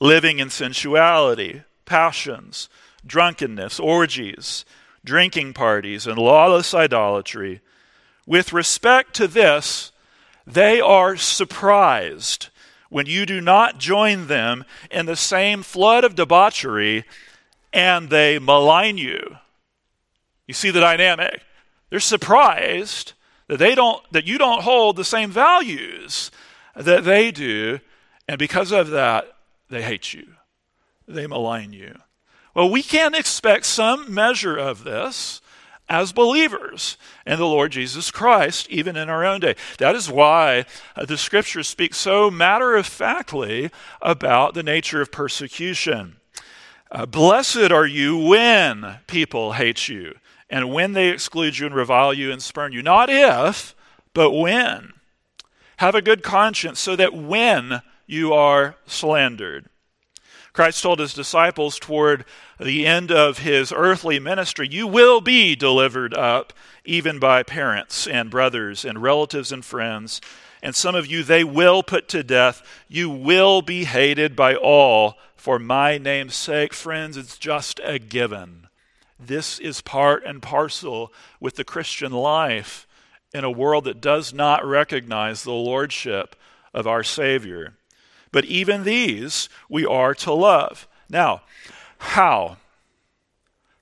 living 0.00 0.38
in 0.38 0.50
sensuality, 0.50 1.62
passions, 1.90 2.68
drunkenness, 3.04 3.80
orgies 3.80 4.64
drinking 5.04 5.52
parties, 5.52 6.06
and 6.06 6.18
lawless 6.18 6.74
idolatry. 6.74 7.60
With 8.26 8.52
respect 8.52 9.14
to 9.14 9.26
this, 9.26 9.92
they 10.46 10.80
are 10.80 11.16
surprised 11.16 12.48
when 12.88 13.06
you 13.06 13.24
do 13.24 13.40
not 13.40 13.78
join 13.78 14.26
them 14.26 14.64
in 14.90 15.06
the 15.06 15.16
same 15.16 15.62
flood 15.62 16.04
of 16.04 16.14
debauchery 16.14 17.04
and 17.72 18.10
they 18.10 18.38
malign 18.38 18.98
you. 18.98 19.36
You 20.46 20.54
see 20.54 20.70
the 20.70 20.80
dynamic. 20.80 21.42
They're 21.88 22.00
surprised 22.00 23.12
that 23.46 23.58
they 23.58 23.74
don't 23.74 24.02
that 24.12 24.26
you 24.26 24.38
don't 24.38 24.62
hold 24.62 24.96
the 24.96 25.04
same 25.04 25.30
values 25.30 26.30
that 26.74 27.04
they 27.04 27.30
do, 27.30 27.80
and 28.28 28.38
because 28.38 28.72
of 28.72 28.90
that, 28.90 29.36
they 29.68 29.82
hate 29.82 30.12
you. 30.14 30.34
They 31.14 31.26
malign 31.26 31.72
you. 31.72 31.96
Well, 32.54 32.70
we 32.70 32.82
can 32.82 33.14
expect 33.14 33.66
some 33.66 34.12
measure 34.12 34.56
of 34.56 34.84
this 34.84 35.40
as 35.88 36.12
believers 36.12 36.96
in 37.26 37.38
the 37.38 37.46
Lord 37.46 37.72
Jesus 37.72 38.10
Christ, 38.12 38.68
even 38.70 38.96
in 38.96 39.08
our 39.10 39.24
own 39.24 39.40
day. 39.40 39.56
That 39.78 39.96
is 39.96 40.08
why 40.08 40.66
uh, 40.94 41.04
the 41.04 41.18
scriptures 41.18 41.66
speak 41.66 41.94
so 41.94 42.30
matter 42.30 42.76
of 42.76 42.86
factly 42.86 43.70
about 44.00 44.54
the 44.54 44.62
nature 44.62 45.00
of 45.00 45.10
persecution. 45.10 46.16
Uh, 46.92 47.06
Blessed 47.06 47.72
are 47.72 47.86
you 47.86 48.16
when 48.16 48.98
people 49.08 49.52
hate 49.52 49.88
you 49.88 50.14
and 50.48 50.72
when 50.72 50.92
they 50.92 51.08
exclude 51.08 51.58
you 51.58 51.66
and 51.66 51.74
revile 51.74 52.14
you 52.14 52.30
and 52.30 52.42
spurn 52.42 52.72
you. 52.72 52.82
Not 52.82 53.10
if, 53.10 53.74
but 54.14 54.32
when. 54.32 54.92
Have 55.78 55.94
a 55.94 56.02
good 56.02 56.22
conscience 56.22 56.78
so 56.78 56.94
that 56.94 57.14
when 57.14 57.82
you 58.06 58.32
are 58.32 58.76
slandered. 58.86 59.69
Christ 60.60 60.82
told 60.82 60.98
his 60.98 61.14
disciples 61.14 61.78
toward 61.78 62.26
the 62.58 62.86
end 62.86 63.10
of 63.10 63.38
his 63.38 63.72
earthly 63.74 64.18
ministry, 64.20 64.68
You 64.70 64.86
will 64.86 65.22
be 65.22 65.56
delivered 65.56 66.12
up, 66.12 66.52
even 66.84 67.18
by 67.18 67.42
parents 67.42 68.06
and 68.06 68.28
brothers 68.28 68.84
and 68.84 69.00
relatives 69.00 69.52
and 69.52 69.64
friends. 69.64 70.20
And 70.62 70.74
some 70.76 70.94
of 70.94 71.06
you 71.06 71.22
they 71.22 71.44
will 71.44 71.82
put 71.82 72.08
to 72.08 72.22
death. 72.22 72.62
You 72.88 73.08
will 73.08 73.62
be 73.62 73.84
hated 73.84 74.36
by 74.36 74.54
all 74.54 75.16
for 75.34 75.58
my 75.58 75.96
name's 75.96 76.34
sake. 76.34 76.74
Friends, 76.74 77.16
it's 77.16 77.38
just 77.38 77.80
a 77.82 77.98
given. 77.98 78.68
This 79.18 79.58
is 79.58 79.80
part 79.80 80.26
and 80.26 80.42
parcel 80.42 81.10
with 81.40 81.56
the 81.56 81.64
Christian 81.64 82.12
life 82.12 82.86
in 83.32 83.44
a 83.44 83.50
world 83.50 83.84
that 83.84 84.02
does 84.02 84.34
not 84.34 84.62
recognize 84.66 85.42
the 85.42 85.52
lordship 85.52 86.36
of 86.74 86.86
our 86.86 87.02
Savior. 87.02 87.78
But 88.32 88.44
even 88.44 88.84
these 88.84 89.48
we 89.68 89.84
are 89.84 90.14
to 90.14 90.32
love. 90.32 90.88
Now, 91.08 91.42
how? 91.98 92.58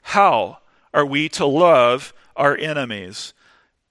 How 0.03 0.59
are 0.95 1.05
we 1.05 1.29
to 1.31 1.47
love 1.47 2.13
our 2.35 2.57
enemies? 2.57 3.35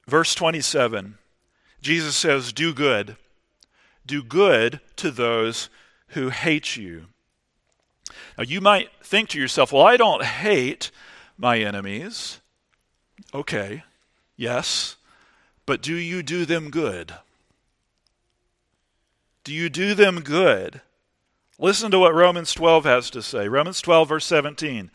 Verse 0.08 0.34
27, 0.34 1.18
Jesus 1.82 2.16
says, 2.16 2.54
Do 2.54 2.74
good. 2.74 3.18
Do 4.06 4.24
good 4.24 4.80
to 4.96 5.12
those 5.12 5.70
who 6.10 6.30
hate 6.30 6.76
you. 6.78 7.08
Now, 8.38 8.46
you 8.46 8.62
might 8.62 8.90
think 9.04 9.30
to 9.30 9.40
yourself, 9.40 9.72
Well, 9.72 9.86
I 9.86 9.98
don't 9.98 10.24
hate 10.24 10.92
my 11.38 11.60
enemies. 11.60 12.40
Okay, 13.34 13.84
yes, 14.36 14.96
but 15.66 15.82
do 15.82 15.94
you 15.94 16.24
do 16.24 16.46
them 16.46 16.70
good? 16.70 17.14
Do 19.48 19.54
you 19.54 19.70
do 19.70 19.94
them 19.94 20.20
good? 20.24 20.82
Listen 21.58 21.90
to 21.92 22.00
what 22.00 22.14
Romans 22.14 22.52
12 22.52 22.84
has 22.84 23.10
to 23.12 23.22
say. 23.22 23.48
Romans 23.48 23.80
12, 23.80 24.10
verse 24.10 24.26
17. 24.26 24.92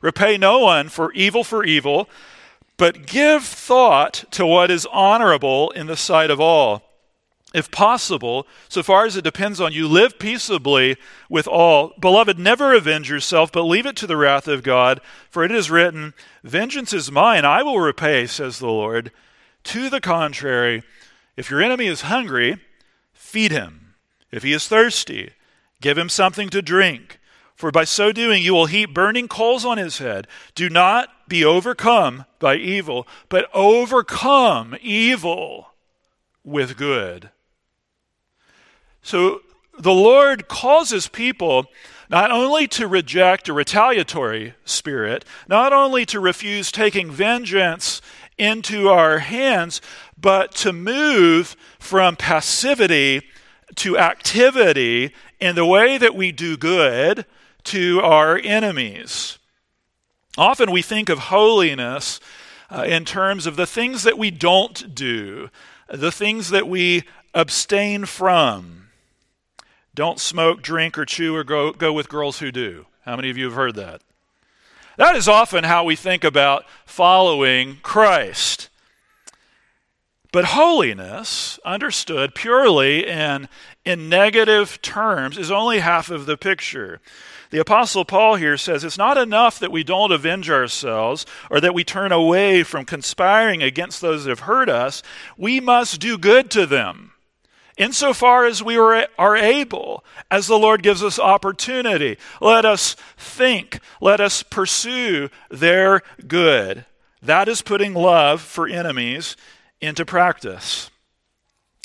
Repay 0.00 0.38
no 0.38 0.60
one 0.60 0.88
for 0.88 1.10
evil 1.14 1.42
for 1.42 1.64
evil, 1.64 2.08
but 2.76 3.06
give 3.08 3.42
thought 3.42 4.22
to 4.30 4.46
what 4.46 4.70
is 4.70 4.86
honorable 4.92 5.72
in 5.72 5.88
the 5.88 5.96
sight 5.96 6.30
of 6.30 6.38
all. 6.38 6.84
If 7.52 7.72
possible, 7.72 8.46
so 8.68 8.84
far 8.84 9.04
as 9.04 9.16
it 9.16 9.24
depends 9.24 9.60
on 9.60 9.72
you, 9.72 9.88
live 9.88 10.20
peaceably 10.20 10.96
with 11.28 11.48
all. 11.48 11.92
Beloved, 11.98 12.38
never 12.38 12.72
avenge 12.74 13.10
yourself, 13.10 13.50
but 13.50 13.64
leave 13.64 13.84
it 13.84 13.96
to 13.96 14.06
the 14.06 14.16
wrath 14.16 14.46
of 14.46 14.62
God, 14.62 15.00
for 15.28 15.42
it 15.42 15.50
is 15.50 15.72
written, 15.72 16.14
Vengeance 16.44 16.92
is 16.92 17.10
mine, 17.10 17.44
I 17.44 17.64
will 17.64 17.80
repay, 17.80 18.28
says 18.28 18.60
the 18.60 18.68
Lord. 18.68 19.10
To 19.64 19.90
the 19.90 20.00
contrary, 20.00 20.84
if 21.36 21.50
your 21.50 21.60
enemy 21.60 21.88
is 21.88 22.02
hungry, 22.02 22.58
feed 23.12 23.50
him. 23.50 23.86
If 24.30 24.42
he 24.42 24.52
is 24.52 24.68
thirsty, 24.68 25.30
give 25.80 25.96
him 25.96 26.08
something 26.08 26.48
to 26.50 26.62
drink. 26.62 27.18
For 27.54 27.72
by 27.72 27.84
so 27.84 28.12
doing, 28.12 28.42
you 28.42 28.54
will 28.54 28.66
heap 28.66 28.94
burning 28.94 29.26
coals 29.26 29.64
on 29.64 29.78
his 29.78 29.98
head. 29.98 30.28
Do 30.54 30.70
not 30.70 31.28
be 31.28 31.44
overcome 31.44 32.24
by 32.38 32.54
evil, 32.56 33.06
but 33.28 33.50
overcome 33.52 34.76
evil 34.80 35.70
with 36.44 36.76
good. 36.76 37.30
So 39.02 39.40
the 39.78 39.92
Lord 39.92 40.48
causes 40.48 41.08
people 41.08 41.66
not 42.10 42.30
only 42.30 42.66
to 42.68 42.86
reject 42.86 43.48
a 43.48 43.52
retaliatory 43.52 44.54
spirit, 44.64 45.24
not 45.48 45.72
only 45.72 46.06
to 46.06 46.20
refuse 46.20 46.70
taking 46.70 47.10
vengeance 47.10 48.00
into 48.38 48.88
our 48.88 49.18
hands, 49.18 49.80
but 50.16 50.54
to 50.54 50.72
move 50.72 51.56
from 51.78 52.16
passivity 52.16 53.22
to 53.78 53.98
activity 53.98 55.12
in 55.40 55.54
the 55.54 55.66
way 55.66 55.98
that 55.98 56.14
we 56.14 56.32
do 56.32 56.56
good 56.56 57.24
to 57.64 58.00
our 58.00 58.38
enemies. 58.38 59.38
Often 60.36 60.70
we 60.70 60.82
think 60.82 61.08
of 61.08 61.18
holiness 61.18 62.20
uh, 62.70 62.84
in 62.86 63.04
terms 63.04 63.46
of 63.46 63.56
the 63.56 63.66
things 63.66 64.02
that 64.02 64.18
we 64.18 64.30
don't 64.30 64.94
do, 64.94 65.50
the 65.88 66.12
things 66.12 66.50
that 66.50 66.68
we 66.68 67.04
abstain 67.34 68.04
from. 68.04 68.88
Don't 69.94 70.20
smoke, 70.20 70.62
drink, 70.62 70.96
or 70.96 71.04
chew, 71.04 71.34
or 71.34 71.44
go, 71.44 71.72
go 71.72 71.92
with 71.92 72.08
girls 72.08 72.38
who 72.38 72.52
do. 72.52 72.86
How 73.04 73.16
many 73.16 73.30
of 73.30 73.38
you 73.38 73.44
have 73.46 73.54
heard 73.54 73.74
that? 73.76 74.02
That 74.96 75.16
is 75.16 75.28
often 75.28 75.64
how 75.64 75.84
we 75.84 75.96
think 75.96 76.24
about 76.24 76.64
following 76.84 77.78
Christ. 77.82 78.68
But 80.30 80.46
holiness, 80.46 81.58
understood 81.64 82.34
purely 82.34 83.06
in, 83.06 83.48
in 83.84 84.10
negative 84.10 84.80
terms, 84.82 85.38
is 85.38 85.50
only 85.50 85.78
half 85.78 86.10
of 86.10 86.26
the 86.26 86.36
picture. 86.36 87.00
The 87.50 87.60
Apostle 87.60 88.04
Paul 88.04 88.34
here 88.34 88.58
says 88.58 88.84
it's 88.84 88.98
not 88.98 89.16
enough 89.16 89.58
that 89.58 89.72
we 89.72 89.82
don't 89.82 90.12
avenge 90.12 90.50
ourselves 90.50 91.24
or 91.50 91.60
that 91.62 91.72
we 91.72 91.82
turn 91.82 92.12
away 92.12 92.62
from 92.62 92.84
conspiring 92.84 93.62
against 93.62 94.02
those 94.02 94.24
that 94.24 94.30
have 94.30 94.40
hurt 94.40 94.68
us. 94.68 95.02
We 95.38 95.60
must 95.60 95.98
do 95.98 96.18
good 96.18 96.50
to 96.50 96.66
them 96.66 97.12
insofar 97.78 98.44
as 98.44 98.62
we 98.62 98.76
are 98.76 99.36
able, 99.36 100.04
as 100.30 100.48
the 100.48 100.58
Lord 100.58 100.82
gives 100.82 101.02
us 101.02 101.18
opportunity. 101.18 102.18
Let 102.40 102.64
us 102.64 102.96
think, 103.16 103.78
let 104.00 104.20
us 104.20 104.42
pursue 104.42 105.30
their 105.48 106.02
good. 106.26 106.84
That 107.22 107.48
is 107.48 107.62
putting 107.62 107.94
love 107.94 108.42
for 108.42 108.68
enemies 108.68 109.36
into 109.80 110.04
practice. 110.04 110.90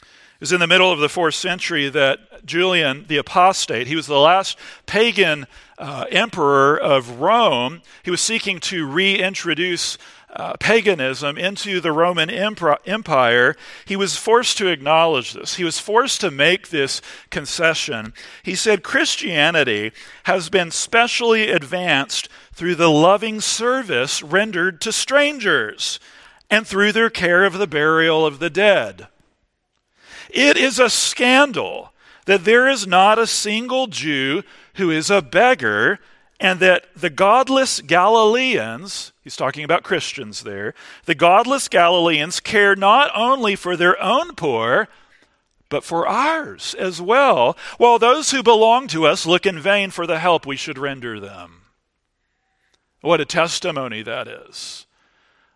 It 0.02 0.40
was 0.40 0.52
in 0.52 0.60
the 0.60 0.68
middle 0.68 0.92
of 0.92 1.00
the 1.00 1.10
fourth 1.10 1.36
century 1.36 1.88
that 1.90 2.46
Julian 2.46 3.06
the 3.08 3.18
Apostate, 3.18 3.88
he 3.88 3.96
was 3.96 4.08
the 4.08 4.20
last 4.20 4.58
pagan 4.86 5.48
uh, 5.78 6.06
emperor 6.12 6.78
of 6.78 7.22
Rome, 7.22 7.82
he 8.04 8.12
was 8.12 8.22
seeking 8.22 8.60
to 8.62 8.86
reintroduce 8.86 9.98
uh, 10.36 10.54
paganism 10.60 11.38
into 11.38 11.80
the 11.80 11.92
Roman 11.92 12.30
Empire, 12.30 13.56
he 13.86 13.96
was 13.96 14.18
forced 14.18 14.58
to 14.58 14.68
acknowledge 14.68 15.34
this. 15.34 15.56
He 15.56 15.64
was 15.64 15.80
forced 15.80 16.22
to 16.22 16.32
make 16.32 16.70
this 16.70 17.02
concession. 17.30 18.14
He 18.42 18.56
said 18.56 18.84
Christianity 18.84 19.92
has 20.24 20.50
been 20.50 20.72
specially 20.72 21.50
advanced 21.50 22.30
through 22.52 22.76
the 22.76 22.90
loving 22.90 23.42
service 23.42 24.24
rendered 24.24 24.82
to 24.82 24.92
strangers 24.92 26.00
and 26.50 26.68
through 26.68 26.92
their 26.92 27.10
care 27.10 27.46
of 27.46 27.58
the 27.58 27.68
burial 27.68 28.26
of 28.26 28.40
the 28.40 28.50
dead. 28.50 29.08
It 30.30 30.58
is 30.58 30.80
a 30.80 30.90
scandal 30.90 31.94
that 32.26 32.46
there 32.46 32.68
is 32.68 32.88
not 32.88 33.20
a 33.20 33.28
single 33.28 33.88
Jew 33.88 34.44
who 34.76 34.90
is 34.90 35.10
a 35.10 35.22
beggar, 35.22 36.00
and 36.40 36.60
that 36.60 36.86
the 36.96 37.10
godless 37.10 37.82
Galileans, 37.82 39.14
he's 39.24 39.36
talking 39.36 39.64
about 39.64 39.84
Christians 39.84 40.44
there, 40.44 40.74
the 41.06 41.16
godless 41.16 41.68
Galileans 41.68 42.40
care 42.40 42.76
not 42.76 43.12
only 43.16 43.56
for 43.56 43.78
their 43.78 44.02
own 44.02 44.36
poor, 44.36 44.88
but 45.70 45.84
for 45.84 46.08
ours 46.08 46.76
as 46.78 47.02
well, 47.02 47.58
while 47.78 47.98
those 47.98 48.32
who 48.32 48.44
belong 48.44 48.88
to 48.88 49.06
us 49.06 49.26
look 49.26 49.46
in 49.46 49.60
vain 49.60 49.90
for 49.90 50.06
the 50.06 50.20
help 50.20 50.46
we 50.46 50.56
should 50.56 50.78
render 50.78 51.20
them. 51.20 51.62
What 53.02 53.22
a 53.22 53.26
testimony 53.26 54.02
that 54.04 54.28
is. 54.28 54.86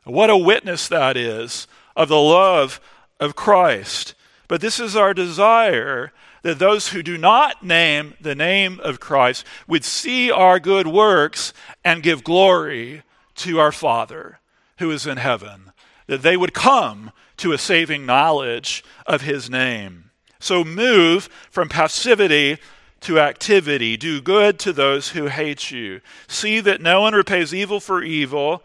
What 0.07 0.29
a 0.29 0.37
witness 0.37 0.87
that 0.87 1.17
is 1.17 1.67
of 1.95 2.07
the 2.07 2.19
love 2.19 2.79
of 3.19 3.35
Christ. 3.35 4.15
But 4.47 4.61
this 4.61 4.79
is 4.79 4.95
our 4.95 5.13
desire 5.13 6.13
that 6.43 6.59
those 6.59 6.89
who 6.89 7.03
do 7.03 7.17
not 7.17 7.63
name 7.63 8.13
the 8.21 8.35
name 8.35 8.79
of 8.81 9.01
Christ 9.01 9.45
would 9.67 9.83
see 9.83 10.31
our 10.31 10.59
good 10.59 10.87
works 10.87 11.51
and 11.83 12.03
give 12.03 12.23
glory 12.23 13.03
to 13.35 13.59
our 13.59 13.71
Father 13.71 14.39
who 14.79 14.89
is 14.91 15.05
in 15.05 15.17
heaven, 15.17 15.71
that 16.07 16.21
they 16.21 16.37
would 16.37 16.53
come 16.53 17.11
to 17.37 17.51
a 17.51 17.57
saving 17.57 18.05
knowledge 18.05 18.83
of 19.05 19.23
his 19.23 19.49
name. 19.49 20.11
So 20.39 20.63
move 20.63 21.27
from 21.49 21.67
passivity 21.67 22.57
to 23.01 23.19
activity. 23.19 23.97
Do 23.97 24.21
good 24.21 24.57
to 24.59 24.71
those 24.71 25.09
who 25.09 25.27
hate 25.27 25.71
you. 25.71 26.01
See 26.27 26.59
that 26.61 26.81
no 26.81 27.01
one 27.01 27.13
repays 27.13 27.53
evil 27.53 27.79
for 27.79 28.01
evil 28.01 28.63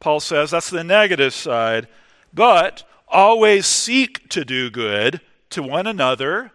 Paul 0.00 0.20
says 0.20 0.50
that's 0.50 0.70
the 0.70 0.82
negative 0.82 1.34
side. 1.34 1.86
But 2.32 2.82
always 3.08 3.66
seek 3.66 4.28
to 4.30 4.44
do 4.44 4.70
good 4.70 5.20
to 5.50 5.62
one 5.62 5.86
another 5.86 6.52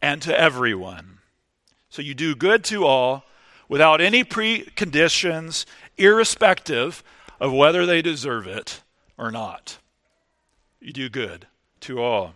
and 0.00 0.20
to 0.22 0.38
everyone. 0.38 1.18
So 1.88 2.02
you 2.02 2.14
do 2.14 2.34
good 2.34 2.64
to 2.64 2.84
all 2.84 3.24
without 3.68 4.00
any 4.00 4.24
preconditions, 4.24 5.64
irrespective 5.96 7.02
of 7.40 7.52
whether 7.52 7.86
they 7.86 8.02
deserve 8.02 8.46
it 8.46 8.82
or 9.16 9.30
not. 9.30 9.78
You 10.80 10.92
do 10.92 11.08
good 11.08 11.46
to 11.80 12.02
all. 12.02 12.34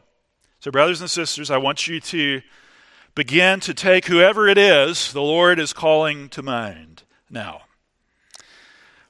So, 0.61 0.71
brothers 0.71 1.01
and 1.01 1.11
sisters, 1.11 1.51
I 1.51 1.59
want 1.59 1.87
you 1.87 2.01
to 2.01 2.43
begin 3.15 3.61
to 3.61 3.75
take 3.75 4.07
whoever 4.07 4.49
it 4.49 4.59
is 4.59 5.13
the 5.13 5.23
Lord 5.23 5.59
is 5.59 5.73
calling 5.73 6.29
to 6.31 6.43
mind 6.43 7.03
now. 7.31 7.63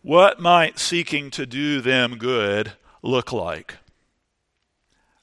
What 0.06 0.38
might 0.38 0.78
seeking 0.78 1.32
to 1.32 1.46
do 1.46 1.80
them 1.80 2.16
good 2.16 2.74
look 3.02 3.32
like? 3.32 3.78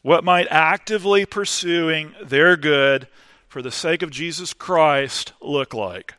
What 0.02 0.26
might 0.26 0.46
actively 0.50 1.26
pursuing 1.26 2.14
their 2.22 2.58
good 2.58 3.08
for 3.48 3.62
the 3.62 3.72
sake 3.72 4.02
of 4.02 4.12
Jesus 4.12 4.52
Christ 4.52 5.32
look 5.40 5.74
like? 5.74 6.16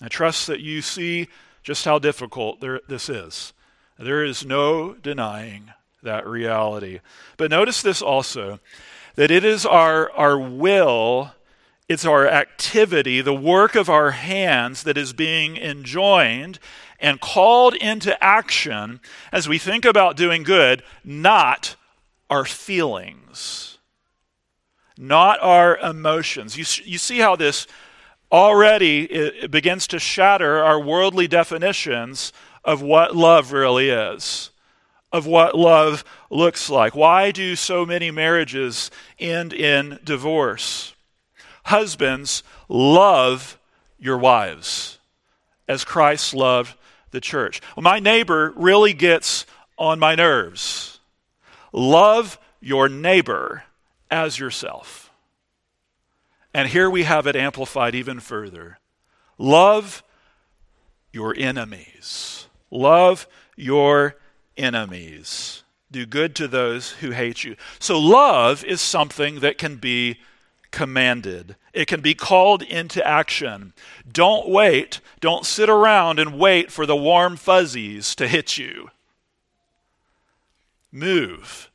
I 0.00 0.06
trust 0.06 0.46
that 0.46 0.60
you 0.60 0.80
see 0.80 1.26
just 1.64 1.84
how 1.84 1.98
difficult 1.98 2.60
there, 2.60 2.82
this 2.86 3.08
is. 3.08 3.52
There 3.98 4.22
is 4.22 4.46
no 4.46 4.94
denying 4.94 5.72
that 6.04 6.28
reality. 6.28 7.00
But 7.36 7.50
notice 7.50 7.82
this 7.82 8.00
also 8.00 8.60
that 9.16 9.32
it 9.32 9.44
is 9.44 9.66
our, 9.66 10.08
our 10.12 10.38
will, 10.38 11.32
it's 11.88 12.04
our 12.04 12.28
activity, 12.28 13.20
the 13.20 13.34
work 13.34 13.74
of 13.74 13.90
our 13.90 14.12
hands 14.12 14.84
that 14.84 14.96
is 14.96 15.12
being 15.12 15.56
enjoined 15.56 16.60
and 17.00 17.20
called 17.20 17.74
into 17.74 18.22
action 18.22 19.00
as 19.32 19.48
we 19.48 19.58
think 19.58 19.84
about 19.84 20.16
doing 20.16 20.42
good, 20.42 20.82
not 21.02 21.76
our 22.28 22.44
feelings, 22.44 23.78
not 24.96 25.38
our 25.42 25.76
emotions. 25.78 26.56
You, 26.56 26.64
you 26.84 26.98
see 26.98 27.18
how 27.18 27.36
this 27.36 27.66
already 28.30 29.48
begins 29.48 29.86
to 29.88 29.98
shatter 29.98 30.62
our 30.62 30.80
worldly 30.80 31.26
definitions 31.26 32.32
of 32.64 32.82
what 32.82 33.16
love 33.16 33.52
really 33.52 33.88
is, 33.88 34.50
of 35.10 35.26
what 35.26 35.56
love 35.56 36.04
looks 36.30 36.70
like. 36.70 36.94
Why 36.94 37.30
do 37.32 37.56
so 37.56 37.84
many 37.84 38.10
marriages 38.10 38.90
end 39.18 39.52
in 39.52 39.98
divorce? 40.04 40.94
Husbands, 41.64 42.42
love 42.68 43.58
your 43.98 44.18
wives 44.18 44.98
as 45.66 45.84
Christ 45.84 46.34
loved 46.34 46.74
the 47.10 47.20
church. 47.20 47.60
Well, 47.76 47.82
my 47.82 47.98
neighbor 47.98 48.52
really 48.56 48.92
gets 48.92 49.46
on 49.78 49.98
my 49.98 50.14
nerves. 50.14 51.00
Love 51.72 52.38
your 52.60 52.88
neighbor 52.88 53.64
as 54.10 54.38
yourself. 54.38 55.10
And 56.52 56.68
here 56.68 56.90
we 56.90 57.04
have 57.04 57.26
it 57.26 57.36
amplified 57.36 57.94
even 57.94 58.20
further. 58.20 58.78
Love 59.38 60.02
your 61.12 61.34
enemies. 61.36 62.46
Love 62.70 63.26
your 63.56 64.16
enemies. 64.56 65.62
Do 65.90 66.06
good 66.06 66.34
to 66.36 66.48
those 66.48 66.90
who 66.92 67.10
hate 67.10 67.42
you. 67.44 67.56
So, 67.78 67.98
love 67.98 68.64
is 68.64 68.80
something 68.80 69.40
that 69.40 69.58
can 69.58 69.76
be 69.76 70.18
commanded, 70.70 71.56
it 71.72 71.86
can 71.86 72.00
be 72.00 72.14
called 72.14 72.62
into 72.62 73.06
action. 73.06 73.72
Don't 74.10 74.48
wait. 74.48 75.00
Don't 75.20 75.46
sit 75.46 75.68
around 75.68 76.18
and 76.18 76.38
wait 76.38 76.72
for 76.72 76.86
the 76.86 76.96
warm 76.96 77.36
fuzzies 77.36 78.14
to 78.16 78.26
hit 78.26 78.58
you. 78.58 78.90
Move 80.92 81.70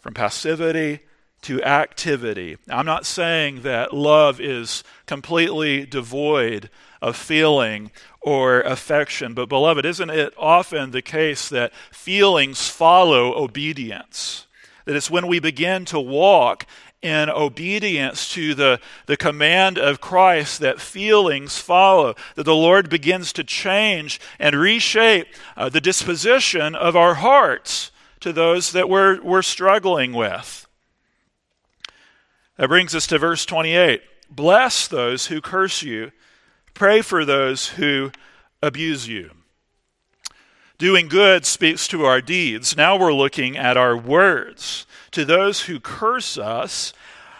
from 0.00 0.14
passivity 0.14 1.00
to 1.42 1.62
activity. 1.62 2.56
I'm 2.68 2.86
not 2.86 3.06
saying 3.06 3.62
that 3.62 3.94
love 3.94 4.40
is 4.40 4.82
completely 5.06 5.86
devoid 5.86 6.70
of 7.00 7.16
feeling 7.16 7.92
or 8.20 8.62
affection, 8.62 9.32
but 9.32 9.48
beloved, 9.48 9.84
isn't 9.84 10.10
it 10.10 10.34
often 10.36 10.90
the 10.90 11.02
case 11.02 11.48
that 11.48 11.72
feelings 11.92 12.68
follow 12.68 13.34
obedience? 13.34 14.46
That 14.86 14.96
it's 14.96 15.10
when 15.10 15.28
we 15.28 15.38
begin 15.38 15.84
to 15.86 16.00
walk 16.00 16.66
in 17.02 17.30
obedience 17.30 18.28
to 18.30 18.54
the, 18.54 18.80
the 19.06 19.16
command 19.16 19.78
of 19.78 20.00
Christ 20.00 20.60
that 20.60 20.80
feelings 20.80 21.58
follow, 21.58 22.14
that 22.34 22.44
the 22.44 22.54
Lord 22.54 22.88
begins 22.88 23.32
to 23.34 23.44
change 23.44 24.20
and 24.38 24.56
reshape 24.56 25.28
uh, 25.56 25.68
the 25.68 25.80
disposition 25.80 26.74
of 26.74 26.96
our 26.96 27.14
hearts 27.14 27.92
to 28.20 28.32
those 28.32 28.72
that 28.72 28.88
we're, 28.88 29.20
we're 29.22 29.42
struggling 29.42 30.12
with. 30.12 30.66
That 32.56 32.68
brings 32.68 32.94
us 32.94 33.06
to 33.08 33.18
verse 33.18 33.44
28. 33.44 34.02
Bless 34.30 34.88
those 34.88 35.26
who 35.26 35.40
curse 35.40 35.82
you, 35.82 36.10
pray 36.74 37.02
for 37.02 37.24
those 37.24 37.68
who 37.68 38.10
abuse 38.62 39.06
you. 39.06 39.30
Doing 40.78 41.08
good 41.08 41.46
speaks 41.46 41.88
to 41.88 42.04
our 42.04 42.20
deeds. 42.20 42.76
Now 42.76 42.98
we're 42.98 43.14
looking 43.14 43.56
at 43.56 43.76
our 43.76 43.96
words. 43.96 44.86
To 45.16 45.24
those 45.24 45.62
who 45.62 45.80
curse 45.80 46.36
us, 46.36 46.92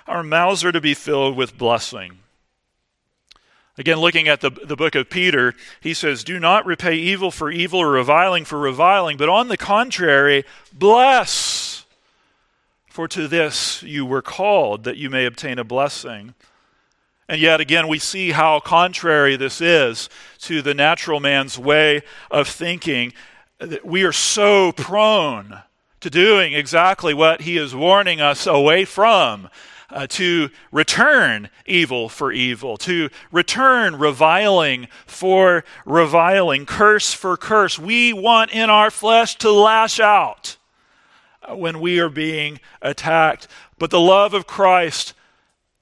our 0.06 0.22
mouths 0.22 0.64
are 0.64 0.72
to 0.72 0.80
be 0.80 0.94
filled 0.94 1.36
with 1.36 1.58
blessing. 1.58 2.20
Again, 3.76 3.98
looking 3.98 4.28
at 4.28 4.40
the, 4.40 4.48
the 4.48 4.76
book 4.76 4.94
of 4.94 5.10
Peter, 5.10 5.52
he 5.82 5.92
says, 5.92 6.24
Do 6.24 6.40
not 6.40 6.64
repay 6.64 6.94
evil 6.94 7.30
for 7.30 7.50
evil 7.50 7.80
or 7.80 7.90
reviling 7.90 8.46
for 8.46 8.58
reviling, 8.58 9.18
but 9.18 9.28
on 9.28 9.48
the 9.48 9.58
contrary, 9.58 10.46
bless. 10.72 11.84
For 12.88 13.06
to 13.08 13.28
this 13.28 13.82
you 13.82 14.06
were 14.06 14.22
called, 14.22 14.84
that 14.84 14.96
you 14.96 15.10
may 15.10 15.26
obtain 15.26 15.58
a 15.58 15.62
blessing. 15.62 16.32
And 17.28 17.42
yet 17.42 17.60
again, 17.60 17.88
we 17.88 17.98
see 17.98 18.30
how 18.30 18.58
contrary 18.58 19.36
this 19.36 19.60
is 19.60 20.08
to 20.38 20.62
the 20.62 20.72
natural 20.72 21.20
man's 21.20 21.58
way 21.58 22.00
of 22.30 22.48
thinking. 22.48 23.12
We 23.84 24.02
are 24.04 24.12
so 24.12 24.72
prone 24.72 25.60
to 26.06 26.10
doing 26.10 26.52
exactly 26.52 27.12
what 27.12 27.40
he 27.40 27.56
is 27.56 27.74
warning 27.74 28.20
us 28.20 28.46
away 28.46 28.84
from 28.84 29.48
uh, 29.90 30.06
to 30.06 30.48
return 30.70 31.50
evil 31.66 32.08
for 32.08 32.30
evil, 32.30 32.76
to 32.76 33.10
return 33.32 33.96
reviling 33.96 34.86
for 35.04 35.64
reviling, 35.84 36.64
curse 36.64 37.12
for 37.12 37.36
curse. 37.36 37.76
We 37.76 38.12
want 38.12 38.52
in 38.52 38.70
our 38.70 38.88
flesh 38.88 39.34
to 39.38 39.50
lash 39.50 39.98
out 39.98 40.56
when 41.48 41.80
we 41.80 41.98
are 41.98 42.08
being 42.08 42.60
attacked. 42.80 43.48
But 43.76 43.90
the 43.90 43.98
love 43.98 44.32
of 44.32 44.46
Christ 44.46 45.12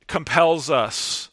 compels 0.07 0.71
us, 0.71 1.29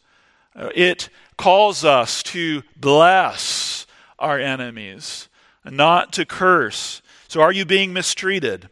uh, 0.53 0.69
it 0.75 1.07
calls 1.37 1.85
us 1.85 2.21
to 2.23 2.63
bless 2.75 3.87
our 4.19 4.37
enemies, 4.37 5.29
not 5.63 6.11
to 6.11 6.25
curse. 6.25 7.01
So, 7.29 7.39
are 7.39 7.53
you 7.53 7.63
being 7.63 7.93
mistreated? 7.93 8.67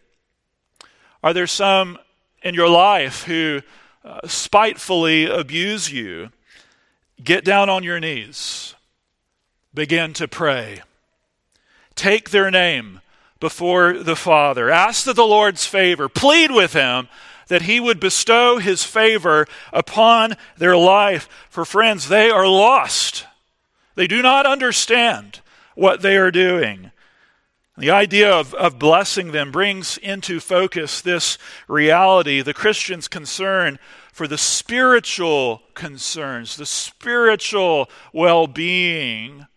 Are 1.23 1.34
there 1.34 1.47
some 1.47 1.97
in 2.41 2.53
your 2.53 2.69
life 2.69 3.23
who 3.23 3.62
uh, 4.03 4.21
spitefully 4.25 5.25
abuse 5.25 5.91
you, 5.91 6.29
get 7.23 7.43
down 7.43 7.69
on 7.69 7.84
your 7.84 7.99
knees, 7.99 8.75
begin 9.73 10.13
to 10.13 10.27
pray. 10.27 10.82
Take 11.95 12.29
their 12.29 12.49
name 12.49 13.01
before 13.39 13.93
the 13.93 14.15
Father. 14.15 14.69
Ask 14.69 15.05
that 15.05 15.15
the 15.15 15.23
Lord's 15.23 15.65
favor, 15.65 16.08
plead 16.08 16.51
with 16.51 16.73
Him 16.73 17.10
that 17.47 17.63
He 17.63 17.79
would 17.79 17.99
bestow 17.99 18.58
His 18.58 18.84
favor 18.84 19.45
upon 19.73 20.38
their 20.58 20.77
life. 20.77 21.27
For 21.49 21.65
friends, 21.65 22.08
they 22.08 22.29
are 22.29 22.47
lost. 22.47 23.25
They 23.95 24.08
do 24.08 24.21
not 24.21 24.45
understand 24.45 25.41
what 25.75 26.01
they 26.01 26.15
are 26.15 26.32
doing. 26.32 26.91
The 27.79 27.91
idea 27.91 28.29
of, 28.29 28.53
of 28.55 28.77
blessing 28.77 29.31
them 29.31 29.53
brings 29.53 29.97
into 29.97 30.41
focus 30.41 30.99
this 30.99 31.37
reality 31.69 32.41
the 32.41 32.53
Christian's 32.53 33.07
concern 33.07 33.79
for 34.11 34.27
the 34.27 34.37
spiritual 34.37 35.63
concerns, 35.75 36.57
the 36.57 36.65
spiritual 36.65 37.89
well 38.11 38.47
being 38.47 39.47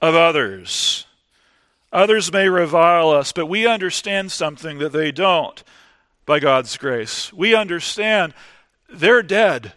of 0.00 0.14
others. 0.14 1.04
Others 1.92 2.32
may 2.32 2.48
revile 2.48 3.10
us, 3.10 3.32
but 3.32 3.46
we 3.46 3.66
understand 3.66 4.30
something 4.30 4.78
that 4.78 4.92
they 4.92 5.10
don't 5.10 5.64
by 6.24 6.38
God's 6.38 6.76
grace. 6.76 7.32
We 7.32 7.56
understand 7.56 8.34
they're 8.88 9.20
dead 9.20 9.72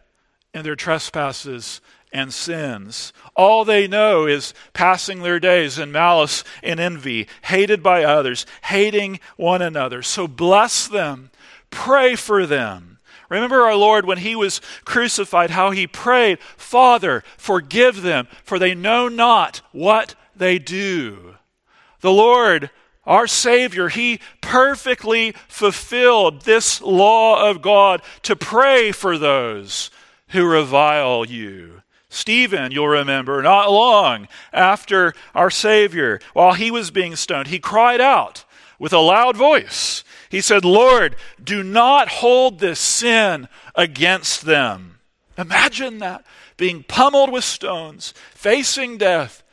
in 0.53 0.61
their 0.61 0.75
trespasses 0.75 1.81
and 2.15 2.33
sins. 2.33 3.11
All 3.35 3.65
they 3.65 3.89
know 3.89 4.25
is 4.25 4.53
passing 4.71 5.21
their 5.21 5.39
days 5.39 5.77
in 5.77 5.91
malice 5.91 6.45
and 6.63 6.79
envy, 6.79 7.27
hated 7.43 7.83
by 7.83 8.05
others, 8.05 8.45
hating 8.63 9.19
one 9.35 9.61
another. 9.61 10.01
So 10.01 10.25
bless 10.25 10.87
them, 10.87 11.29
pray 11.69 12.15
for 12.15 12.45
them. 12.45 12.99
Remember 13.29 13.63
our 13.63 13.75
Lord 13.75 14.05
when 14.05 14.19
he 14.19 14.33
was 14.33 14.61
crucified, 14.85 15.49
how 15.49 15.71
he 15.71 15.87
prayed, 15.87 16.39
Father, 16.55 17.21
forgive 17.37 18.01
them, 18.01 18.29
for 18.45 18.57
they 18.59 18.73
know 18.73 19.09
not 19.09 19.61
what 19.73 20.15
they 20.33 20.57
do. 20.57 21.35
The 21.99 22.13
Lord, 22.13 22.69
our 23.03 23.27
Savior, 23.27 23.89
he 23.89 24.21
perfectly 24.39 25.33
fulfilled 25.49 26.43
this 26.43 26.81
law 26.81 27.49
of 27.49 27.61
God 27.61 28.01
to 28.21 28.37
pray 28.37 28.93
for 28.93 29.17
those 29.17 29.91
who 30.29 30.45
revile 30.45 31.25
you. 31.25 31.81
Stephen, 32.15 32.71
you'll 32.71 32.87
remember, 32.87 33.41
not 33.41 33.69
long 33.69 34.29
after 34.53 35.13
our 35.35 35.51
Savior, 35.51 36.19
while 36.33 36.53
he 36.53 36.71
was 36.71 36.89
being 36.89 37.15
stoned, 37.17 37.47
he 37.47 37.59
cried 37.59 37.99
out 37.99 38.45
with 38.79 38.93
a 38.93 38.99
loud 38.99 39.35
voice. 39.35 40.03
He 40.29 40.39
said, 40.39 40.63
Lord, 40.63 41.17
do 41.43 41.61
not 41.61 42.07
hold 42.07 42.59
this 42.59 42.79
sin 42.79 43.49
against 43.75 44.45
them. 44.45 44.99
Imagine 45.37 45.99
that 45.99 46.25
being 46.55 46.83
pummeled 46.83 47.31
with 47.31 47.43
stones, 47.43 48.13
facing 48.33 48.97
death, 48.97 49.43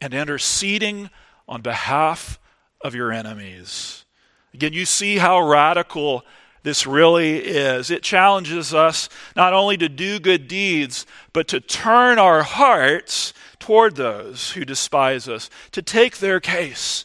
and 0.00 0.14
interceding 0.14 1.10
on 1.46 1.60
behalf 1.60 2.38
of 2.80 2.94
your 2.94 3.12
enemies. 3.12 4.06
Again, 4.54 4.72
you 4.72 4.86
see 4.86 5.18
how 5.18 5.38
radical 5.46 6.24
this 6.66 6.84
really 6.84 7.36
is. 7.38 7.92
It 7.92 8.02
challenges 8.02 8.74
us 8.74 9.08
not 9.36 9.52
only 9.52 9.76
to 9.76 9.88
do 9.88 10.18
good 10.18 10.48
deeds, 10.48 11.06
but 11.32 11.46
to 11.46 11.60
turn 11.60 12.18
our 12.18 12.42
hearts 12.42 13.32
toward 13.60 13.94
those 13.94 14.50
who 14.50 14.64
despise 14.64 15.28
us, 15.28 15.48
to 15.70 15.80
take 15.80 16.18
their 16.18 16.40
case 16.40 17.04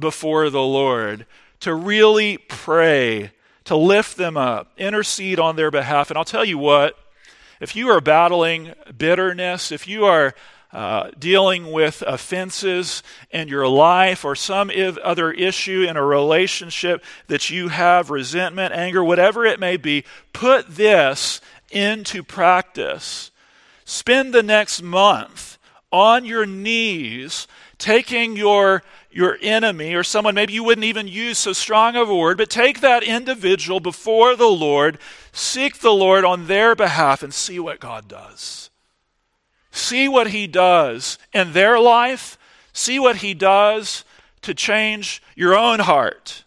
before 0.00 0.48
the 0.48 0.62
Lord, 0.62 1.26
to 1.60 1.74
really 1.74 2.38
pray, 2.38 3.32
to 3.64 3.76
lift 3.76 4.16
them 4.16 4.38
up, 4.38 4.72
intercede 4.78 5.38
on 5.38 5.56
their 5.56 5.70
behalf. 5.70 6.10
And 6.10 6.16
I'll 6.16 6.24
tell 6.24 6.46
you 6.46 6.56
what, 6.56 6.98
if 7.60 7.76
you 7.76 7.90
are 7.90 8.00
battling 8.00 8.72
bitterness, 8.96 9.70
if 9.70 9.86
you 9.86 10.06
are 10.06 10.34
uh, 10.74 11.10
dealing 11.16 11.70
with 11.70 12.02
offenses 12.04 13.04
in 13.30 13.46
your 13.46 13.68
life 13.68 14.24
or 14.24 14.34
some 14.34 14.72
other 15.04 15.30
issue 15.30 15.86
in 15.88 15.96
a 15.96 16.04
relationship 16.04 17.04
that 17.28 17.48
you 17.48 17.68
have, 17.68 18.10
resentment, 18.10 18.74
anger, 18.74 19.04
whatever 19.04 19.46
it 19.46 19.60
may 19.60 19.76
be, 19.76 20.04
put 20.32 20.68
this 20.68 21.40
into 21.70 22.24
practice. 22.24 23.30
Spend 23.84 24.34
the 24.34 24.42
next 24.42 24.82
month 24.82 25.58
on 25.92 26.24
your 26.24 26.44
knees 26.44 27.46
taking 27.78 28.36
your 28.36 28.82
your 29.12 29.38
enemy 29.40 29.94
or 29.94 30.02
someone 30.02 30.34
maybe 30.34 30.52
you 30.52 30.64
wouldn't 30.64 30.84
even 30.84 31.06
use 31.06 31.38
so 31.38 31.52
strong 31.52 31.94
of 31.94 32.08
a 32.08 32.16
word 32.16 32.36
but 32.36 32.50
take 32.50 32.80
that 32.80 33.04
individual 33.04 33.78
before 33.78 34.34
the 34.34 34.48
Lord 34.48 34.98
seek 35.32 35.78
the 35.78 35.92
Lord 35.92 36.24
on 36.24 36.48
their 36.48 36.74
behalf 36.74 37.22
and 37.22 37.32
see 37.32 37.60
what 37.60 37.78
God 37.78 38.08
does 38.08 38.70
See 39.74 40.06
what 40.06 40.28
he 40.28 40.46
does 40.46 41.18
in 41.32 41.52
their 41.52 41.80
life. 41.80 42.38
See 42.72 43.00
what 43.00 43.16
he 43.16 43.34
does 43.34 44.04
to 44.42 44.54
change 44.54 45.20
your 45.34 45.56
own 45.56 45.80
heart. 45.80 46.44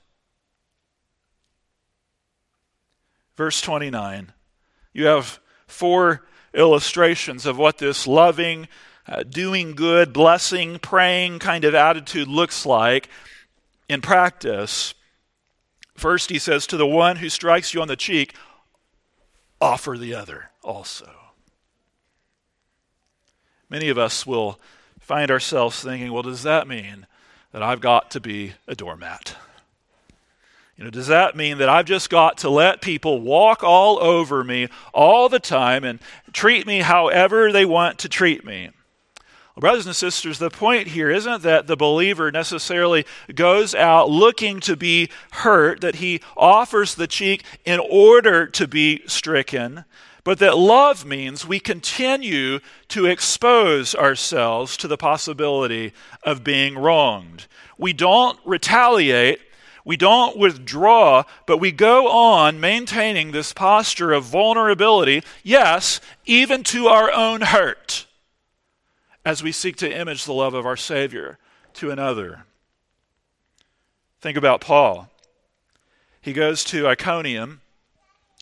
Verse 3.36 3.60
29. 3.60 4.32
You 4.94 5.08
have 5.08 5.42
four 5.68 6.24
illustrations 6.54 7.46
of 7.46 7.58
what 7.58 7.80
this 7.80 8.08
loving, 8.08 8.70
uh, 9.06 9.24
doing 9.24 9.76
good, 9.76 10.14
blessing, 10.14 10.80
praying 10.80 11.40
kind 11.40 11.66
of 11.66 11.76
attitude 11.76 12.30
looks 12.30 12.66
like 12.66 13.10
in 13.90 14.00
practice. 14.00 14.94
First, 15.98 16.30
he 16.30 16.40
says, 16.40 16.66
To 16.68 16.78
the 16.78 16.88
one 16.88 17.18
who 17.18 17.28
strikes 17.28 17.74
you 17.74 17.82
on 17.82 17.90
the 17.90 17.98
cheek, 17.98 18.34
offer 19.60 19.98
the 19.98 20.16
other 20.16 20.52
also. 20.64 21.17
Many 23.70 23.90
of 23.90 23.98
us 23.98 24.26
will 24.26 24.60
find 25.00 25.30
ourselves 25.30 25.82
thinking, 25.82 26.12
well, 26.12 26.24
does 26.24 26.44
that 26.44 26.68
mean 26.68 27.06
that 27.52 27.62
I've 27.62 27.82
got 27.82 28.12
to 28.12 28.20
be 28.20 28.54
a 28.68 28.76
doormat? 28.76 29.36
You 30.78 30.84
know, 30.84 30.90
does 30.92 31.08
that 31.08 31.36
mean 31.36 31.58
that 31.58 31.70
I've 31.70 31.88
just 31.88 32.10
got 32.10 32.38
to 32.40 32.50
let 32.50 32.82
people 32.82 33.20
walk 33.20 33.64
all 33.64 34.00
over 34.00 34.44
me 34.44 34.70
all 34.94 35.28
the 35.28 35.40
time 35.40 35.84
and 35.84 36.00
treat 36.32 36.68
me 36.68 36.82
however 36.82 37.52
they 37.52 37.66
want 37.66 37.98
to 38.00 38.10
treat 38.10 38.46
me? 38.46 38.70
Well, 39.56 39.62
brothers 39.62 39.88
and 39.88 39.96
sisters, 39.96 40.38
the 40.38 40.52
point 40.52 40.90
here 40.90 41.10
isn't 41.10 41.42
that 41.42 41.66
the 41.66 41.76
believer 41.76 42.32
necessarily 42.32 43.08
goes 43.34 43.74
out 43.74 44.08
looking 44.08 44.60
to 44.62 44.76
be 44.76 45.10
hurt, 45.32 45.82
that 45.82 45.96
he 45.96 46.22
offers 46.38 46.94
the 46.94 47.08
cheek 47.08 47.44
in 47.66 47.80
order 47.80 48.46
to 48.46 48.68
be 48.68 49.02
stricken, 49.08 49.84
but 50.28 50.40
that 50.40 50.58
love 50.58 51.06
means 51.06 51.48
we 51.48 51.58
continue 51.58 52.60
to 52.90 53.06
expose 53.06 53.96
ourselves 53.96 54.76
to 54.76 54.86
the 54.86 54.98
possibility 54.98 55.94
of 56.22 56.44
being 56.44 56.78
wronged. 56.78 57.48
We 57.78 57.94
don't 57.94 58.38
retaliate 58.44 59.40
we 59.86 59.96
don't 59.96 60.36
withdraw, 60.36 61.24
but 61.46 61.60
we 61.60 61.72
go 61.72 62.10
on 62.10 62.60
maintaining 62.60 63.32
this 63.32 63.54
posture 63.54 64.12
of 64.12 64.26
vulnerability, 64.26 65.24
yes, 65.44 66.02
even 66.26 66.66
to 66.66 66.88
our 66.88 67.10
own 67.10 67.40
hurt, 67.40 68.06
as 69.24 69.42
we 69.42 69.54
seek 69.54 69.78
to 69.78 69.90
image 69.90 70.26
the 70.26 70.34
love 70.34 70.54
of 70.54 70.66
our 70.66 70.76
Savior 70.76 71.38
to 71.76 71.90
another. 71.90 72.44
Think 74.20 74.38
about 74.38 74.60
Paul. 74.60 75.10
He 76.20 76.34
goes 76.34 76.66
to 76.66 76.86
Iconium 76.86 77.62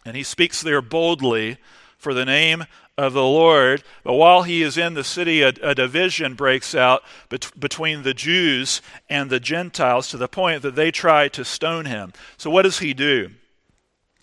and 0.05 0.15
he 0.15 0.23
speaks 0.23 0.61
there 0.61 0.81
boldly 0.81 1.57
for 1.97 2.13
the 2.13 2.25
name 2.25 2.65
of 2.97 3.13
the 3.13 3.23
Lord. 3.23 3.83
But 4.03 4.13
while 4.13 4.43
he 4.43 4.61
is 4.61 4.77
in 4.77 4.93
the 4.93 5.03
city, 5.03 5.41
a, 5.41 5.49
a 5.61 5.75
division 5.75 6.35
breaks 6.35 6.73
out 6.73 7.03
bet- 7.29 7.51
between 7.59 8.03
the 8.03 8.13
Jews 8.13 8.81
and 9.09 9.29
the 9.29 9.39
Gentiles 9.39 10.09
to 10.09 10.17
the 10.17 10.27
point 10.27 10.61
that 10.61 10.75
they 10.75 10.91
try 10.91 11.27
to 11.29 11.43
stone 11.43 11.85
him. 11.85 12.13
So, 12.37 12.49
what 12.49 12.61
does 12.61 12.79
he 12.79 12.93
do? 12.93 13.29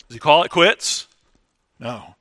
Does 0.07 0.15
he 0.15 0.19
call 0.19 0.43
it 0.43 0.49
quits? 0.49 1.07
No. 1.79 2.15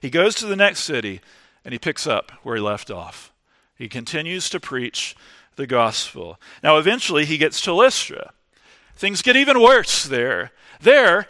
He 0.00 0.10
goes 0.10 0.34
to 0.36 0.46
the 0.46 0.56
next 0.56 0.80
city 0.80 1.20
and 1.64 1.72
he 1.72 1.78
picks 1.78 2.06
up 2.06 2.32
where 2.42 2.56
he 2.56 2.62
left 2.62 2.90
off. 2.90 3.32
He 3.76 3.88
continues 3.88 4.48
to 4.50 4.60
preach 4.60 5.16
the 5.56 5.66
gospel. 5.66 6.38
Now, 6.62 6.78
eventually, 6.78 7.24
he 7.24 7.38
gets 7.38 7.60
to 7.62 7.72
Lystra. 7.72 8.32
Things 8.96 9.22
get 9.22 9.36
even 9.36 9.60
worse 9.60 10.04
there. 10.04 10.52
There, 10.80 11.26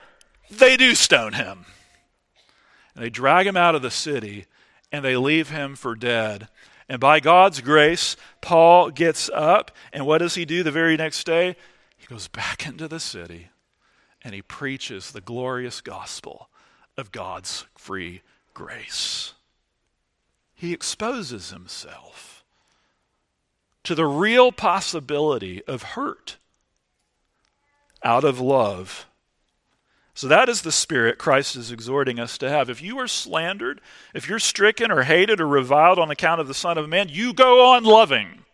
they 0.58 0.76
do 0.76 0.94
stone 0.94 1.34
him. 1.34 1.64
And 2.94 3.04
they 3.04 3.10
drag 3.10 3.46
him 3.46 3.56
out 3.56 3.74
of 3.74 3.82
the 3.82 3.90
city 3.90 4.46
and 4.90 5.04
they 5.04 5.16
leave 5.16 5.50
him 5.50 5.74
for 5.76 5.94
dead. 5.94 6.48
And 6.88 7.00
by 7.00 7.20
God's 7.20 7.60
grace, 7.60 8.16
Paul 8.42 8.90
gets 8.90 9.30
up, 9.32 9.70
and 9.92 10.04
what 10.04 10.18
does 10.18 10.34
he 10.34 10.44
do 10.44 10.62
the 10.62 10.70
very 10.70 10.96
next 10.96 11.24
day? 11.24 11.56
He 11.96 12.06
goes 12.06 12.28
back 12.28 12.66
into 12.66 12.88
the 12.88 13.00
city 13.00 13.48
and 14.22 14.34
he 14.34 14.42
preaches 14.42 15.10
the 15.10 15.20
glorious 15.20 15.80
gospel 15.80 16.48
of 16.96 17.12
God's 17.12 17.66
free 17.74 18.22
grace. 18.54 19.32
He 20.54 20.72
exposes 20.72 21.50
himself 21.50 22.44
to 23.84 23.94
the 23.94 24.06
real 24.06 24.52
possibility 24.52 25.64
of 25.64 25.82
hurt 25.82 26.36
out 28.04 28.24
of 28.24 28.38
love 28.40 29.06
so 30.14 30.28
that 30.28 30.48
is 30.48 30.62
the 30.62 30.72
spirit 30.72 31.18
Christ 31.18 31.56
is 31.56 31.72
exhorting 31.72 32.20
us 32.20 32.36
to 32.38 32.50
have. 32.50 32.68
If 32.68 32.82
you 32.82 32.98
are 32.98 33.08
slandered, 33.08 33.80
if 34.14 34.28
you're 34.28 34.38
stricken 34.38 34.90
or 34.90 35.02
hated 35.02 35.40
or 35.40 35.48
reviled 35.48 35.98
on 35.98 36.10
account 36.10 36.40
of 36.40 36.48
the 36.48 36.54
Son 36.54 36.76
of 36.76 36.88
Man, 36.88 37.08
you 37.08 37.32
go 37.32 37.72
on 37.72 37.84
loving. 37.84 38.44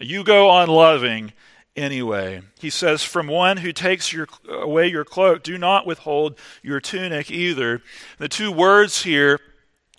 You 0.00 0.24
go 0.24 0.50
on 0.50 0.68
loving 0.68 1.32
anyway. 1.76 2.42
He 2.58 2.70
says, 2.70 3.04
From 3.04 3.28
one 3.28 3.58
who 3.58 3.72
takes 3.72 4.12
your, 4.12 4.26
away 4.48 4.88
your 4.88 5.04
cloak, 5.04 5.44
do 5.44 5.56
not 5.56 5.86
withhold 5.86 6.36
your 6.62 6.80
tunic 6.80 7.30
either. 7.30 7.80
The 8.18 8.28
two 8.28 8.50
words 8.50 9.04
here 9.04 9.38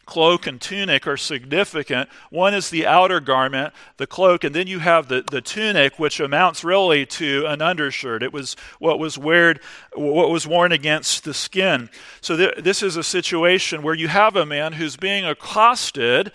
cloak 0.06 0.48
and 0.48 0.62
tunic 0.62 1.08
are 1.08 1.18
significant. 1.18 2.10
One 2.30 2.54
is 2.54 2.70
the 2.70 2.86
outer 2.86 3.20
garment, 3.20 3.74
the 3.98 4.08
cloak, 4.08 4.44
and 4.44 4.56
then 4.56 4.68
you 4.68 4.80
have 4.80 5.08
the, 5.08 5.24
the 5.30 5.42
tunic, 5.42 5.98
which 5.98 6.20
amounts 6.20 6.64
really 6.64 7.06
to 7.08 7.46
an 7.48 7.62
undershirt. 7.62 8.24
It 8.24 8.34
was 8.34 8.56
what 8.80 9.00
was 9.00 9.18
weared, 9.18 9.60
what 9.94 10.30
was 10.30 10.48
worn 10.48 10.72
against 10.72 11.24
the 11.24 11.34
skin. 11.34 11.90
So 12.22 12.38
th- 12.38 12.58
this 12.58 12.84
is 12.84 12.98
a 12.98 13.04
situation 13.04 13.82
where 13.82 13.96
you 13.96 14.08
have 14.08 14.36
a 14.36 14.46
man 14.46 14.74
who's 14.74 14.98
being 14.98 15.26
accosted. 15.26 16.32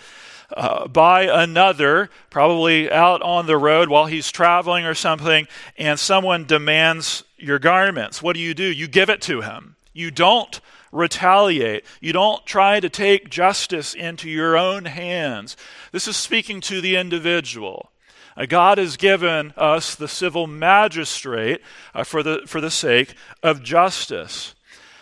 Uh, 0.56 0.88
by 0.88 1.22
another, 1.22 2.10
probably 2.28 2.90
out 2.90 3.22
on 3.22 3.46
the 3.46 3.56
road 3.56 3.88
while 3.88 4.06
he's 4.06 4.32
traveling 4.32 4.84
or 4.84 4.94
something, 4.94 5.46
and 5.78 5.96
someone 5.96 6.44
demands 6.44 7.22
your 7.36 7.60
garments. 7.60 8.20
What 8.20 8.34
do 8.34 8.40
you 8.40 8.52
do? 8.52 8.64
You 8.64 8.88
give 8.88 9.08
it 9.08 9.22
to 9.22 9.42
him. 9.42 9.76
You 9.92 10.10
don't 10.10 10.60
retaliate. 10.92 11.84
You 12.00 12.12
don't 12.12 12.44
try 12.46 12.80
to 12.80 12.88
take 12.88 13.30
justice 13.30 13.94
into 13.94 14.28
your 14.28 14.56
own 14.56 14.86
hands. 14.86 15.56
This 15.92 16.08
is 16.08 16.16
speaking 16.16 16.60
to 16.62 16.80
the 16.80 16.96
individual. 16.96 17.90
Uh, 18.36 18.46
God 18.46 18.78
has 18.78 18.96
given 18.96 19.52
us 19.56 19.94
the 19.94 20.08
civil 20.08 20.46
magistrate 20.46 21.60
uh, 21.94 22.04
for, 22.04 22.22
the, 22.22 22.42
for 22.46 22.60
the 22.60 22.70
sake 22.70 23.14
of 23.42 23.62
justice. 23.62 24.54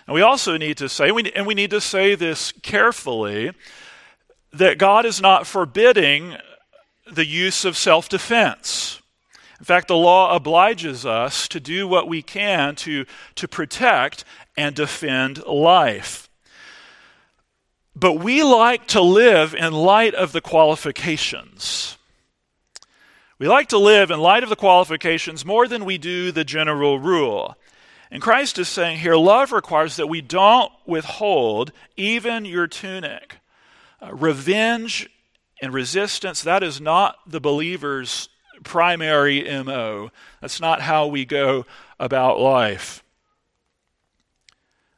And 0.07 0.14
we 0.14 0.22
also 0.22 0.57
need 0.57 0.79
to 0.79 0.88
say, 0.88 1.11
and 1.35 1.46
we 1.46 1.55
need 1.55 1.70
to 1.70 1.81
say 1.81 2.14
this 2.14 2.53
carefully, 2.62 3.53
that 4.53 4.79
God 4.79 5.05
is 5.05 5.20
not 5.20 5.46
forbidding 5.46 6.37
the 7.11 7.27
use 7.27 7.64
of 7.64 7.77
self 7.77 8.09
defense. 8.09 9.01
In 9.59 9.64
fact, 9.64 9.88
the 9.88 9.96
law 9.96 10.35
obliges 10.35 11.05
us 11.05 11.48
to 11.48 11.59
do 11.59 11.88
what 11.88 12.09
we 12.09 12.22
can 12.22 12.77
to, 12.77 13.05
to 13.35 13.48
protect 13.48 14.24
and 14.59 14.75
defend 14.75 15.44
life. 15.47 16.29
But 17.94 18.14
we 18.14 18.42
like 18.42 18.88
to 18.88 19.01
live 19.01 19.55
in 19.55 19.73
light 19.73 20.14
of 20.14 20.33
the 20.33 20.40
qualifications. 20.40 21.97
We 23.38 23.47
like 23.47 23.68
to 23.68 23.79
live 23.79 24.11
in 24.11 24.18
light 24.18 24.42
of 24.42 24.49
the 24.49 24.57
qualifications 24.57 25.44
more 25.44 25.68
than 25.68 25.85
we 25.85 25.97
do 25.97 26.33
the 26.33 26.44
general 26.44 26.99
rule. 26.99 27.57
And 28.11 28.21
Christ 28.21 28.59
is 28.59 28.68
saying 28.68 28.99
here 28.99 29.14
love 29.14 29.53
requires 29.53 29.94
that 29.94 30.09
we 30.09 30.21
don't 30.21 30.73
withhold 30.85 31.71
even 31.97 32.44
your 32.44 32.66
tunic. 32.66 33.37
Uh, 34.03 34.12
revenge 34.12 35.09
and 35.62 35.73
resistance, 35.73 36.42
that 36.42 36.64
is 36.64 36.81
not 36.81 37.16
the 37.29 37.40
believer's 37.40 38.29
primary 38.64 39.42
MO. 39.62 40.11
That's 40.40 40.61
not 40.61 40.81
how 40.81 41.07
we 41.07 41.25
go 41.25 41.64
about 42.01 42.40
life. 42.40 43.05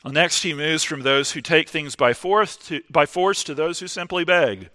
Well, 0.04 0.14
next, 0.14 0.42
he 0.42 0.54
moves 0.54 0.82
from 0.82 1.02
those 1.02 1.32
who 1.32 1.42
take 1.42 1.68
things 1.68 1.94
by 1.94 2.14
force, 2.14 2.56
to, 2.68 2.82
by 2.88 3.04
force 3.04 3.44
to 3.44 3.54
those 3.54 3.80
who 3.80 3.86
simply 3.86 4.24
beg. 4.24 4.70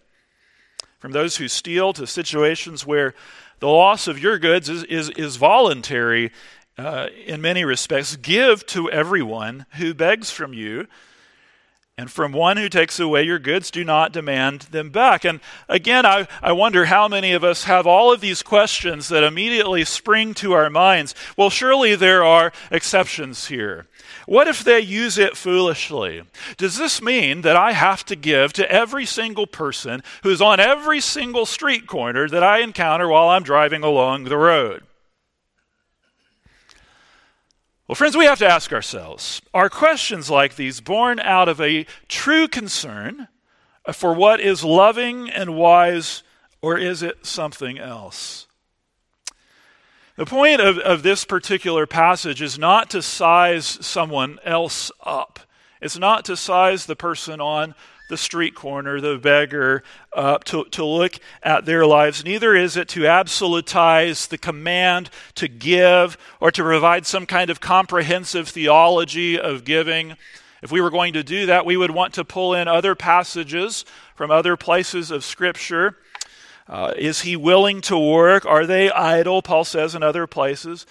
From 0.99 1.13
those 1.13 1.37
who 1.37 1.47
steal 1.47 1.93
to 1.93 2.05
situations 2.05 2.85
where 2.85 3.15
the 3.59 3.67
loss 3.67 4.07
of 4.07 4.19
your 4.19 4.37
goods 4.37 4.69
is, 4.69 4.83
is, 4.83 5.09
is 5.11 5.37
voluntary 5.37 6.31
uh, 6.77 7.07
in 7.25 7.41
many 7.41 7.63
respects. 7.63 8.15
Give 8.17 8.65
to 8.67 8.91
everyone 8.91 9.65
who 9.77 9.93
begs 9.95 10.29
from 10.29 10.53
you 10.53 10.87
and 11.97 12.11
from 12.11 12.33
one 12.33 12.57
who 12.57 12.67
takes 12.67 12.99
away 12.99 13.23
your 13.23 13.39
goods, 13.39 13.71
do 13.71 13.85
not 13.85 14.11
demand 14.11 14.63
them 14.63 14.89
back. 14.89 15.23
And 15.23 15.39
again, 15.69 16.05
I, 16.05 16.27
I 16.41 16.51
wonder 16.51 16.85
how 16.85 17.07
many 17.07 17.31
of 17.31 17.41
us 17.41 17.63
have 17.63 17.87
all 17.87 18.11
of 18.11 18.19
these 18.19 18.43
questions 18.43 19.07
that 19.07 19.23
immediately 19.23 19.85
spring 19.85 20.33
to 20.35 20.51
our 20.51 20.69
minds. 20.69 21.15
Well, 21.37 21.49
surely 21.49 21.95
there 21.95 22.21
are 22.21 22.51
exceptions 22.69 23.47
here. 23.47 23.87
What 24.25 24.49
if 24.49 24.61
they 24.61 24.81
use 24.81 25.17
it 25.17 25.37
foolishly? 25.37 26.23
Does 26.57 26.77
this 26.77 27.01
mean 27.01 27.43
that 27.43 27.55
I 27.55 27.71
have 27.71 28.03
to 28.05 28.17
give 28.17 28.51
to 28.53 28.69
every 28.69 29.05
single 29.05 29.47
person 29.47 30.03
who's 30.23 30.41
on 30.41 30.59
every 30.59 30.99
single 30.99 31.45
street 31.45 31.87
corner 31.87 32.27
that 32.27 32.43
I 32.43 32.59
encounter 32.59 33.07
while 33.07 33.29
I'm 33.29 33.43
driving 33.43 33.83
along 33.83 34.25
the 34.25 34.37
road? 34.37 34.83
Well, 37.87 37.95
friends, 37.95 38.17
we 38.17 38.25
have 38.25 38.39
to 38.39 38.47
ask 38.47 38.73
ourselves 38.73 39.43
are 39.53 39.69
questions 39.69 40.29
like 40.29 40.55
these 40.55 40.81
born 40.81 41.19
out 41.19 41.47
of 41.47 41.61
a 41.61 41.85
true 42.07 42.47
concern 42.47 43.27
for 43.93 44.13
what 44.13 44.39
is 44.39 44.63
loving 44.63 45.29
and 45.29 45.55
wise, 45.55 46.23
or 46.63 46.79
is 46.79 47.03
it 47.03 47.27
something 47.27 47.77
else? 47.77 48.47
The 50.15 50.25
point 50.25 50.61
of, 50.61 50.79
of 50.79 51.03
this 51.03 51.25
particular 51.25 51.85
passage 51.85 52.41
is 52.41 52.57
not 52.57 52.89
to 52.89 53.03
size 53.03 53.65
someone 53.85 54.39
else 54.43 54.91
up. 55.03 55.39
It's 55.79 55.99
not 55.99 56.25
to 56.25 56.35
size 56.35 56.87
the 56.87 56.95
person 56.95 57.39
on 57.39 57.75
the 58.09 58.17
street 58.17 58.55
corner, 58.55 59.01
the 59.01 59.17
beggar, 59.17 59.83
uh, 60.13 60.37
to, 60.45 60.65
to 60.65 60.85
look 60.85 61.19
at 61.43 61.65
their 61.65 61.85
lives. 61.85 62.23
Neither 62.23 62.55
is 62.55 62.77
it 62.77 62.87
to 62.89 63.01
absolutize 63.01 64.27
the 64.27 64.37
command 64.37 65.09
to 65.35 65.47
give 65.47 66.17
or 66.39 66.51
to 66.51 66.63
provide 66.63 67.05
some 67.05 67.25
kind 67.25 67.49
of 67.49 67.59
comprehensive 67.59 68.49
theology 68.49 69.39
of 69.39 69.63
giving. 69.63 70.15
If 70.61 70.71
we 70.71 70.81
were 70.81 70.91
going 70.91 71.13
to 71.13 71.23
do 71.23 71.45
that, 71.47 71.65
we 71.65 71.77
would 71.77 71.91
want 71.91 72.13
to 72.15 72.25
pull 72.25 72.53
in 72.53 72.67
other 72.67 72.95
passages 72.95 73.85
from 74.15 74.31
other 74.31 74.55
places 74.55 75.11
of 75.11 75.23
Scripture 75.23 75.97
uh, 76.67 76.93
is 76.97 77.21
he 77.21 77.35
willing 77.35 77.81
to 77.81 77.97
work? 77.97 78.45
Are 78.45 78.65
they 78.65 78.89
idle? 78.91 79.41
Paul 79.41 79.65
says 79.65 79.93
in 79.93 80.01
other 80.01 80.25
places. 80.25 80.85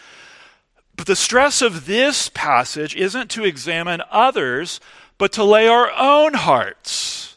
But 0.96 1.06
the 1.06 1.16
stress 1.16 1.60
of 1.60 1.86
this 1.86 2.30
passage 2.32 2.94
isn't 2.94 3.28
to 3.30 3.44
examine 3.44 4.00
others, 4.10 4.78
but 5.18 5.32
to 5.32 5.44
lay 5.44 5.68
our 5.68 5.90
own 5.92 6.34
hearts 6.34 7.36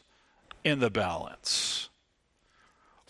in 0.63 0.80
the 0.80 0.90
balance. 0.90 1.90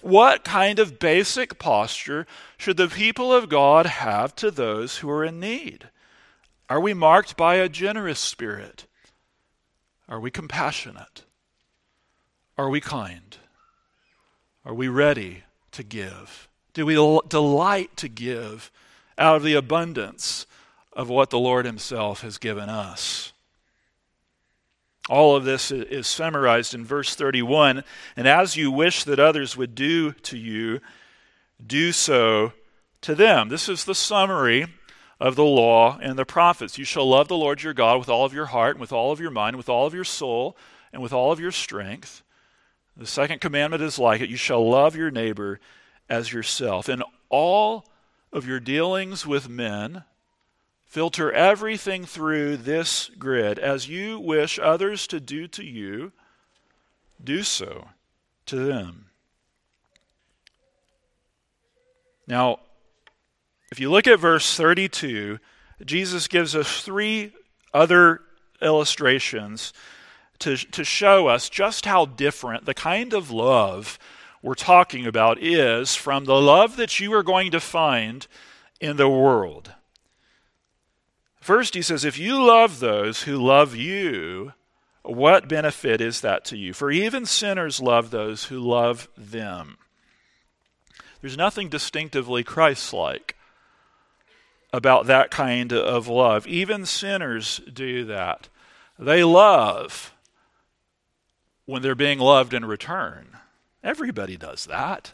What 0.02 0.44
kind 0.44 0.80
of 0.80 1.00
basic 1.00 1.58
posture 1.58 2.28
should 2.58 2.78
the 2.78 2.88
people 2.88 3.34
of 3.34 3.50
God 3.50 3.86
have 3.86 4.36
to 4.38 4.52
those 4.52 4.98
who 4.98 5.10
are 5.10 5.26
in 5.26 5.40
need? 5.40 5.90
Are 6.70 6.80
we 6.80 6.94
marked 6.94 7.36
by 7.36 7.56
a 7.56 7.70
generous 7.70 8.20
spirit? 8.20 8.86
Are 10.08 10.20
we 10.20 10.32
compassionate? 10.32 11.24
Are 12.58 12.70
we 12.70 12.80
kind? 12.80 13.38
Are 14.66 14.74
we 14.74 14.88
ready 14.88 15.44
to 15.72 15.84
give? 15.84 16.48
Do 16.74 16.86
we 16.86 16.96
delight 17.28 17.96
to 17.98 18.08
give 18.08 18.72
out 19.18 19.38
of 19.38 19.44
the 19.44 19.56
abundance 19.56 20.46
of 20.94 21.10
what 21.10 21.30
the 21.30 21.40
Lord 21.40 21.66
Himself 21.66 22.22
has 22.22 22.38
given 22.38 22.70
us? 22.70 23.34
All 25.10 25.36
of 25.36 25.46
this 25.46 25.72
is 25.72 26.06
summarized 26.06 26.74
in 26.74 26.84
verse 26.84 27.16
31. 27.16 27.84
And 28.16 28.28
as 28.28 28.58
you 28.58 28.72
wish 28.72 29.04
that 29.06 29.20
others 29.20 29.56
would 29.56 29.74
do 29.74 30.12
to 30.12 30.38
you, 30.38 30.82
do 31.66 31.92
so 31.92 32.52
to 33.02 33.16
them. 33.16 33.50
This 33.50 33.70
is 33.70 33.86
the 33.86 33.96
summary 33.96 34.68
of 35.20 35.36
the 35.36 35.46
law 35.46 35.98
and 36.02 36.18
the 36.18 36.26
prophets. 36.26 36.78
You 36.78 36.86
shall 36.86 37.08
love 37.10 37.28
the 37.28 37.38
Lord 37.38 37.64
your 37.64 37.74
God 37.74 38.00
with 38.00 38.10
all 38.10 38.26
of 38.26 38.34
your 38.34 38.48
heart, 38.48 38.76
and 38.76 38.82
with 38.82 38.92
all 38.92 39.12
of 39.12 39.20
your 39.20 39.32
mind, 39.32 39.56
with 39.56 39.70
all 39.70 39.88
of 39.88 39.94
your 39.94 40.04
soul, 40.04 40.58
and 40.92 41.02
with 41.02 41.14
all 41.14 41.32
of 41.32 41.40
your 41.40 41.52
strength. 41.52 42.22
The 42.96 43.08
second 43.08 43.42
commandment 43.42 43.84
is 43.84 44.00
like 44.00 44.22
it 44.22 44.30
you 44.30 44.38
shall 44.38 44.68
love 44.68 44.96
your 44.96 45.12
neighbor 45.12 45.60
as 46.10 46.34
yourself. 46.34 46.90
In 46.90 47.04
all 47.30 47.86
of 48.34 48.48
your 48.48 48.60
dealings 48.60 49.26
with 49.26 49.50
men, 49.50 50.04
filter 50.88 51.32
everything 51.32 52.06
through 52.06 52.58
this 52.58 53.12
grid. 53.20 53.60
As 53.60 53.88
you 53.90 54.20
wish 54.20 54.58
others 54.58 55.06
to 55.08 55.20
do 55.20 55.48
to 55.50 55.64
you, 55.64 56.14
do 57.24 57.44
so 57.44 57.90
to 58.46 58.56
them. 58.56 59.06
Now, 62.26 62.60
if 63.72 63.80
you 63.80 63.92
look 63.92 64.08
at 64.08 64.20
verse 64.20 64.56
32, 64.56 65.40
Jesus 65.86 66.28
gives 66.28 66.56
us 66.56 66.82
three 66.82 67.34
other 67.74 68.22
illustrations 68.62 69.74
to, 70.40 70.56
to 70.58 70.84
show 70.84 71.28
us 71.28 71.50
just 71.50 71.86
how 71.86 72.06
different 72.06 72.66
the 72.66 72.74
kind 72.74 73.14
of 73.14 73.32
love 73.32 74.00
we're 74.42 74.56
talking 74.56 75.06
about 75.06 75.42
is 75.42 75.96
from 75.96 76.26
the 76.26 76.40
love 76.40 76.78
that 76.78 77.00
you 77.00 77.14
are 77.14 77.24
going 77.24 77.52
to 77.52 77.60
find 77.60 78.28
in 78.80 78.98
the 78.98 79.10
world. 79.10 79.74
First, 81.48 81.76
he 81.76 81.82
says, 81.82 82.04
If 82.04 82.20
you 82.20 82.44
love 82.44 82.82
those 82.82 83.24
who 83.24 83.38
love 83.38 83.74
you, 83.74 84.52
what 85.04 85.48
benefit 85.48 86.02
is 86.02 86.20
that 86.20 86.44
to 86.44 86.58
you? 86.58 86.74
For 86.74 86.92
even 86.92 87.26
sinners 87.26 87.80
love 87.80 88.12
those 88.12 88.44
who 88.44 88.60
love 88.60 89.08
them. 89.16 89.78
There's 91.22 91.38
nothing 91.38 91.70
distinctively 91.70 92.44
Christ 92.44 92.92
like 92.92 93.38
about 94.74 95.06
that 95.06 95.32
kind 95.32 95.72
of 95.72 96.10
love. 96.10 96.46
Even 96.48 96.86
sinners 96.86 97.62
do 97.72 98.04
that. 98.04 98.50
They 99.00 99.24
love 99.24 100.14
when 101.66 101.82
they're 101.82 101.96
being 101.96 102.20
loved 102.20 102.54
in 102.54 102.66
return. 102.66 103.38
Everybody 103.82 104.36
does 104.36 104.66
that. 104.66 105.14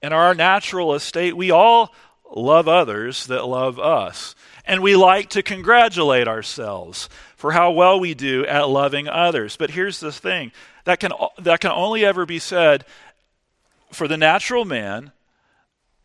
In 0.00 0.14
our 0.14 0.34
natural 0.34 0.94
estate, 0.94 1.36
we 1.36 1.50
all 1.50 1.94
love 2.36 2.68
others 2.68 3.26
that 3.26 3.46
love 3.46 3.78
us. 3.78 4.34
And 4.64 4.80
we 4.80 4.96
like 4.96 5.30
to 5.30 5.42
congratulate 5.42 6.28
ourselves 6.28 7.08
for 7.36 7.52
how 7.52 7.72
well 7.72 7.98
we 7.98 8.14
do 8.14 8.46
at 8.46 8.68
loving 8.68 9.08
others. 9.08 9.56
But 9.56 9.70
here's 9.70 10.00
the 10.00 10.12
thing 10.12 10.52
that 10.84 11.00
can, 11.00 11.12
that 11.38 11.60
can 11.60 11.72
only 11.72 12.04
ever 12.04 12.24
be 12.26 12.38
said 12.38 12.84
for 13.90 14.08
the 14.08 14.16
natural 14.16 14.64
man 14.64 15.12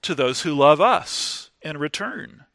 to 0.02 0.16
those 0.16 0.42
who 0.42 0.54
love 0.54 0.82
us 0.82 1.52
in 1.62 1.78
return. 1.78 2.46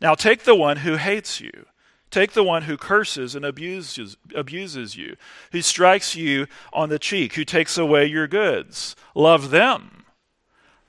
Now, 0.00 0.14
take 0.14 0.42
the 0.42 0.54
one 0.54 0.78
who 0.78 0.96
hates 0.96 1.40
you. 1.40 1.66
Take 2.10 2.32
the 2.32 2.44
one 2.44 2.64
who 2.64 2.76
curses 2.76 3.34
and 3.34 3.44
abuses, 3.44 4.18
abuses 4.34 4.96
you, 4.96 5.16
who 5.50 5.62
strikes 5.62 6.14
you 6.14 6.46
on 6.72 6.90
the 6.90 6.98
cheek, 6.98 7.34
who 7.34 7.44
takes 7.44 7.78
away 7.78 8.04
your 8.04 8.26
goods. 8.26 8.94
Love 9.14 9.50
them. 9.50 10.04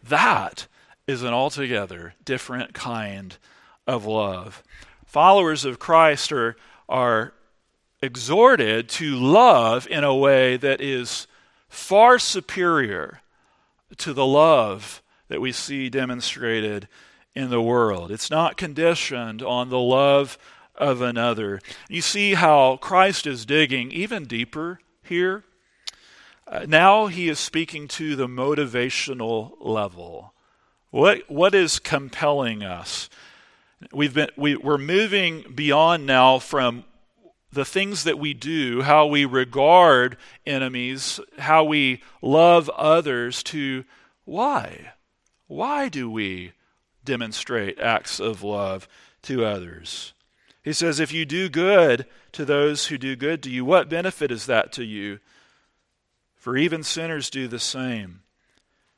That 0.03 0.67
is 1.07 1.23
an 1.23 1.33
altogether 1.33 2.13
different 2.23 2.73
kind 2.73 3.37
of 3.85 4.05
love. 4.05 4.63
Followers 5.05 5.65
of 5.65 5.79
Christ 5.79 6.31
are, 6.31 6.55
are 6.87 7.33
exhorted 8.01 8.89
to 8.89 9.15
love 9.15 9.87
in 9.87 10.03
a 10.03 10.15
way 10.15 10.57
that 10.57 10.81
is 10.81 11.27
far 11.67 12.19
superior 12.19 13.21
to 13.97 14.13
the 14.13 14.25
love 14.25 15.01
that 15.27 15.41
we 15.41 15.51
see 15.51 15.89
demonstrated 15.89 16.87
in 17.35 17.49
the 17.49 17.61
world. 17.61 18.11
It's 18.11 18.29
not 18.29 18.57
conditioned 18.57 19.41
on 19.41 19.69
the 19.69 19.79
love 19.79 20.37
of 20.75 21.01
another. 21.01 21.59
You 21.89 22.01
see 22.01 22.35
how 22.35 22.77
Christ 22.77 23.27
is 23.27 23.45
digging 23.45 23.91
even 23.91 24.25
deeper 24.25 24.79
here. 25.03 25.43
Uh, 26.47 26.65
now 26.67 27.07
he 27.07 27.29
is 27.29 27.39
speaking 27.39 27.87
to 27.87 28.15
the 28.15 28.27
motivational 28.27 29.53
level. 29.59 30.32
What, 30.93 31.27
what 31.27 31.56
is 31.56 31.79
compelling 31.79 32.62
us? 32.62 33.10
We've 33.91 34.13
been, 34.13 34.29
we, 34.38 34.56
we're 34.56 34.77
moving 34.77 35.43
beyond 35.56 36.06
now 36.06 36.38
from 36.38 36.84
the 37.51 37.65
things 37.65 38.03
that 38.03 38.19
we 38.19 38.36
do, 38.36 38.84
how 38.84 39.08
we 39.08 39.25
regard 39.25 40.17
enemies, 40.45 41.19
how 41.39 41.63
we 41.63 42.03
love 42.21 42.69
others, 42.69 43.41
to 43.41 43.86
why? 44.25 44.91
Why 45.47 45.89
do 45.89 46.12
we 46.12 46.51
demonstrate 47.03 47.79
acts 47.79 48.19
of 48.19 48.43
love 48.43 48.88
to 49.23 49.43
others? 49.43 50.13
He 50.62 50.73
says, 50.73 50.99
If 50.99 51.12
you 51.12 51.25
do 51.25 51.49
good 51.49 52.06
to 52.34 52.45
those 52.45 52.86
who 52.86 52.99
do 52.99 53.15
good 53.15 53.41
to 53.41 53.49
you, 53.49 53.65
what 53.65 53.89
benefit 53.89 54.29
is 54.29 54.45
that 54.45 54.71
to 54.73 54.84
you? 54.84 55.17
For 56.36 56.56
even 56.56 56.84
sinners 56.84 57.32
do 57.32 57.47
the 57.47 57.58
same. 57.58 58.22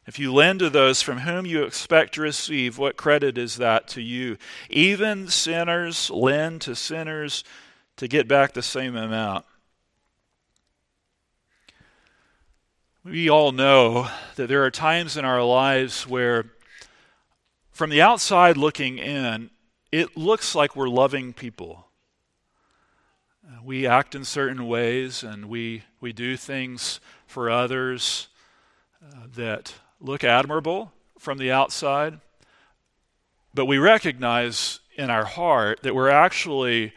If 0.07 0.19
you 0.19 0.31
lend 0.31 0.59
to 0.59 0.69
those 0.69 1.01
from 1.01 1.19
whom 1.19 1.47
you 1.47 1.63
expect 1.63 2.13
to 2.13 2.21
receive, 2.21 2.77
what 2.77 2.95
credit 2.95 3.39
is 3.39 3.57
that 3.57 3.87
to 3.89 4.01
you? 4.01 4.37
Even 4.69 5.27
sinners 5.29 6.11
lend 6.11 6.61
to 6.61 6.75
sinners 6.75 7.43
to 7.97 8.07
get 8.07 8.27
back 8.27 8.53
the 8.53 8.61
same 8.61 8.95
amount. 8.95 9.45
We 13.03 13.29
all 13.29 13.51
know 13.51 14.09
that 14.35 14.47
there 14.47 14.63
are 14.63 14.71
times 14.71 15.17
in 15.17 15.25
our 15.25 15.43
lives 15.43 16.07
where, 16.07 16.45
from 17.71 17.89
the 17.89 18.01
outside 18.01 18.57
looking 18.57 18.99
in, 18.99 19.49
it 19.91 20.15
looks 20.15 20.53
like 20.53 20.75
we're 20.75 20.89
loving 20.89 21.33
people. 21.33 21.87
We 23.63 23.87
act 23.87 24.13
in 24.13 24.23
certain 24.25 24.67
ways 24.67 25.23
and 25.23 25.45
we, 25.45 25.83
we 25.99 26.13
do 26.13 26.37
things 26.37 26.99
for 27.25 27.49
others 27.49 28.27
uh, 29.03 29.27
that 29.35 29.73
look 29.99 30.23
admirable 30.23 30.91
from 31.17 31.37
the 31.37 31.51
outside, 31.51 32.19
but 33.53 33.65
we 33.65 33.77
recognize 33.77 34.79
in 34.95 35.09
our 35.09 35.25
heart 35.25 35.81
that 35.83 35.95
we're 35.95 36.09
actually 36.09 36.93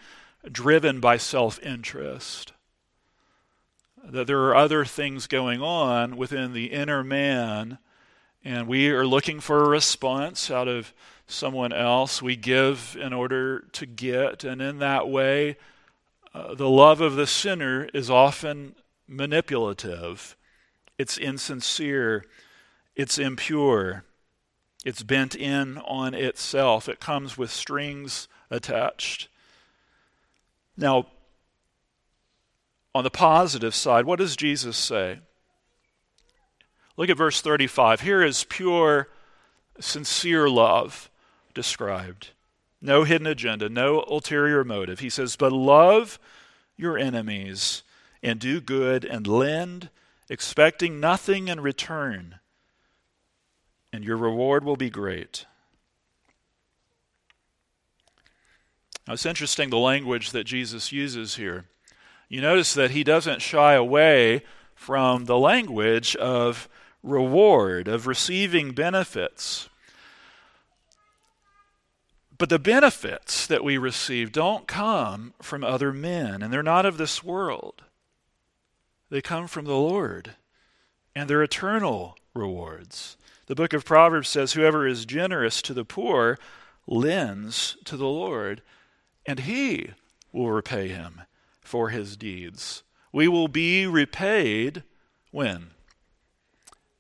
driven 0.51 1.01
by 1.01 1.16
self 1.16 1.61
interest. 1.62 2.53
That 4.05 4.26
there 4.26 4.44
are 4.44 4.57
other 4.57 4.84
things 4.84 5.26
going 5.26 5.61
on 5.61 6.16
within 6.16 6.53
the 6.53 6.66
inner 6.66 7.05
man, 7.05 7.78
and 8.44 8.66
we 8.66 8.90
are 8.90 9.07
looking 9.07 9.40
for 9.40 9.64
a 9.64 9.68
response 9.68 10.51
out 10.51 10.68
of 10.68 10.94
someone 11.26 11.72
else. 11.72 12.22
We 12.22 12.36
give 12.36 12.96
in 13.01 13.12
order 13.12 13.61
to 13.72 13.86
get, 13.86 14.44
and 14.44 14.62
in 14.62 14.78
that 14.78 15.09
way, 15.09 15.57
uh, 16.32 16.55
the 16.55 16.68
love 16.68 17.01
of 17.01 17.16
the 17.16 17.26
sinner 17.26 17.88
is 17.92 18.09
often 18.09 18.74
manipulative, 19.07 20.36
it's 20.99 21.18
insincere, 21.18 22.24
it's 22.99 23.16
impure. 23.16 24.05
It's 24.84 25.03
bent 25.03 25.34
in 25.34 25.78
on 25.78 26.12
itself, 26.12 26.88
it 26.88 27.01
comes 27.01 27.38
with 27.38 27.51
strings 27.51 28.28
attached. 28.51 29.28
Now, 30.76 31.07
on 32.94 33.05
the 33.05 33.11
positive 33.11 33.74
side, 33.74 34.05
what 34.05 34.18
does 34.18 34.36
Jesus 34.36 34.76
say? 34.76 35.20
Look 36.96 37.09
at 37.09 37.16
verse 37.16 37.40
35. 37.40 38.01
Here 38.01 38.22
is 38.22 38.44
pure, 38.44 39.09
sincere 39.78 40.49
love 40.49 41.11
described. 41.55 42.30
No 42.80 43.05
hidden 43.05 43.26
agenda, 43.26 43.68
no 43.68 44.03
ulterior 44.03 44.64
motive. 44.64 45.01
He 45.01 45.11
says, 45.11 45.36
But 45.36 45.53
love 45.53 46.18
your 46.76 46.96
enemies 46.96 47.82
and 48.22 48.40
do 48.40 48.61
good 48.61 49.05
and 49.05 49.26
lend, 49.26 49.90
expecting 50.28 50.99
nothing 50.99 51.49
in 51.49 51.61
return, 51.61 52.36
and 53.93 54.05
your 54.05 54.16
reward 54.16 54.64
will 54.64 54.76
be 54.76 54.91
great. 54.91 55.47
Now, 59.07 59.14
it's 59.14 59.26
interesting 59.26 59.70
the 59.70 59.78
language 59.78 60.32
that 60.32 60.45
Jesus 60.45 60.93
uses 60.93 61.36
here. 61.36 61.64
You 62.28 62.43
notice 62.43 62.74
that 62.74 62.91
he 62.91 63.03
doesn't 63.05 63.41
shy 63.41 63.72
away 63.72 64.43
from 64.74 65.24
the 65.24 65.39
language 65.39 66.14
of 66.16 66.68
reward, 67.03 67.89
of 67.89 68.07
receiving 68.07 68.72
benefits. 68.72 69.68
But 72.39 72.51
the 72.51 72.59
benefits 72.59 73.47
that 73.49 73.64
we 73.64 73.78
receive 73.78 74.30
don't 74.30 74.68
come 74.68 75.34
from 75.43 75.64
other 75.64 75.93
men, 75.93 76.43
and 76.43 76.53
they're 76.53 76.62
not 76.62 76.86
of 76.86 76.99
this 76.99 77.24
world. 77.24 77.82
They 79.11 79.20
come 79.20 79.49
from 79.49 79.64
the 79.64 79.72
Lord, 79.72 80.36
and 81.16 81.28
they're 81.28 81.43
eternal 81.43 82.16
rewards. 82.34 83.16
The 83.49 83.55
book 83.55 83.72
of 83.72 83.86
Proverbs 83.86 84.28
says, 84.28 84.53
Whoever 84.53 84.86
is 84.86 85.07
generous 85.07 85.62
to 85.62 85.72
the 85.72 85.84
poor 85.84 86.38
lends 86.86 87.78
to 87.86 87.96
the 87.96 88.07
Lord, 88.07 88.61
and 89.24 89.40
he 89.40 89.92
will 90.32 90.51
repay 90.51 90.88
him 90.88 91.22
for 91.62 91.88
his 91.88 92.14
deeds. 92.18 92.82
We 93.11 93.26
will 93.26 93.49
be 93.49 93.86
repaid 93.86 94.82
when? 95.30 95.70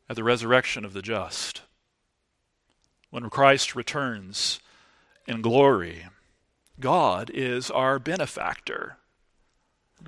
At 0.08 0.16
the 0.16 0.24
resurrection 0.24 0.86
of 0.86 0.94
the 0.94 1.02
just. 1.02 1.60
When 3.10 3.28
Christ 3.28 3.76
returns 3.76 4.58
in 5.26 5.42
glory. 5.42 6.06
God 6.80 7.30
is 7.34 7.70
our 7.70 7.98
benefactor, 7.98 8.96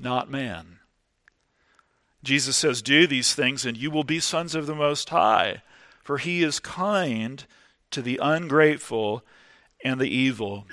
not 0.01 0.31
man. 0.31 0.79
Jesus 2.23 2.57
says, 2.57 2.81
Do 2.81 3.07
these 3.07 3.35
things, 3.35 3.67
and 3.67 3.77
you 3.77 3.91
will 3.91 4.05
be 4.05 4.21
sons 4.21 4.55
of 4.55 4.67
the 4.67 4.75
Most 4.75 5.11
High, 5.11 5.63
for 6.11 6.19
he 6.19 6.43
is 6.43 6.59
kind 6.59 7.45
to 7.93 8.03
the 8.03 8.19
ungrateful 8.21 9.23
and 9.85 10.01
the 10.01 10.09
evil. 10.09 10.67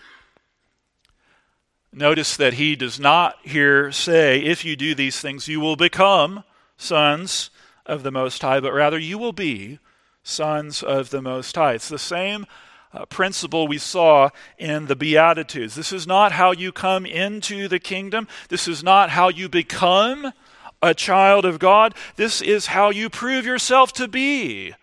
Notice 1.93 2.35
that 2.37 2.55
he 2.55 2.75
does 2.75 2.99
not 2.99 3.35
here 3.43 3.91
say, 3.91 4.39
If 4.39 4.65
you 4.65 4.75
do 4.75 4.95
these 4.95 5.19
things, 5.19 5.47
you 5.47 5.59
will 5.59 5.75
become 5.75 6.43
sons 6.75 7.51
of 7.85 8.01
the 8.01 8.09
Most 8.09 8.41
High, 8.41 8.59
but 8.59 8.73
rather 8.73 8.97
you 8.97 9.19
will 9.19 9.31
be 9.31 9.77
sons 10.23 10.81
of 10.81 11.11
the 11.11 11.21
Most 11.21 11.55
High. 11.55 11.73
It's 11.73 11.87
the 11.89 11.99
same 11.99 12.47
uh, 12.91 13.05
principle 13.05 13.67
we 13.67 13.77
saw 13.77 14.31
in 14.57 14.87
the 14.87 14.95
Beatitudes. 14.95 15.75
This 15.75 15.93
is 15.93 16.07
not 16.07 16.31
how 16.31 16.51
you 16.51 16.71
come 16.71 17.05
into 17.05 17.67
the 17.67 17.77
kingdom, 17.77 18.27
this 18.49 18.67
is 18.67 18.83
not 18.83 19.11
how 19.11 19.29
you 19.29 19.49
become 19.49 20.33
a 20.81 20.95
child 20.95 21.45
of 21.45 21.59
God. 21.59 21.93
This 22.15 22.41
is 22.41 22.65
how 22.65 22.89
you 22.89 23.07
prove 23.07 23.45
yourself 23.45 23.93
to 23.93 24.07
be 24.07 24.73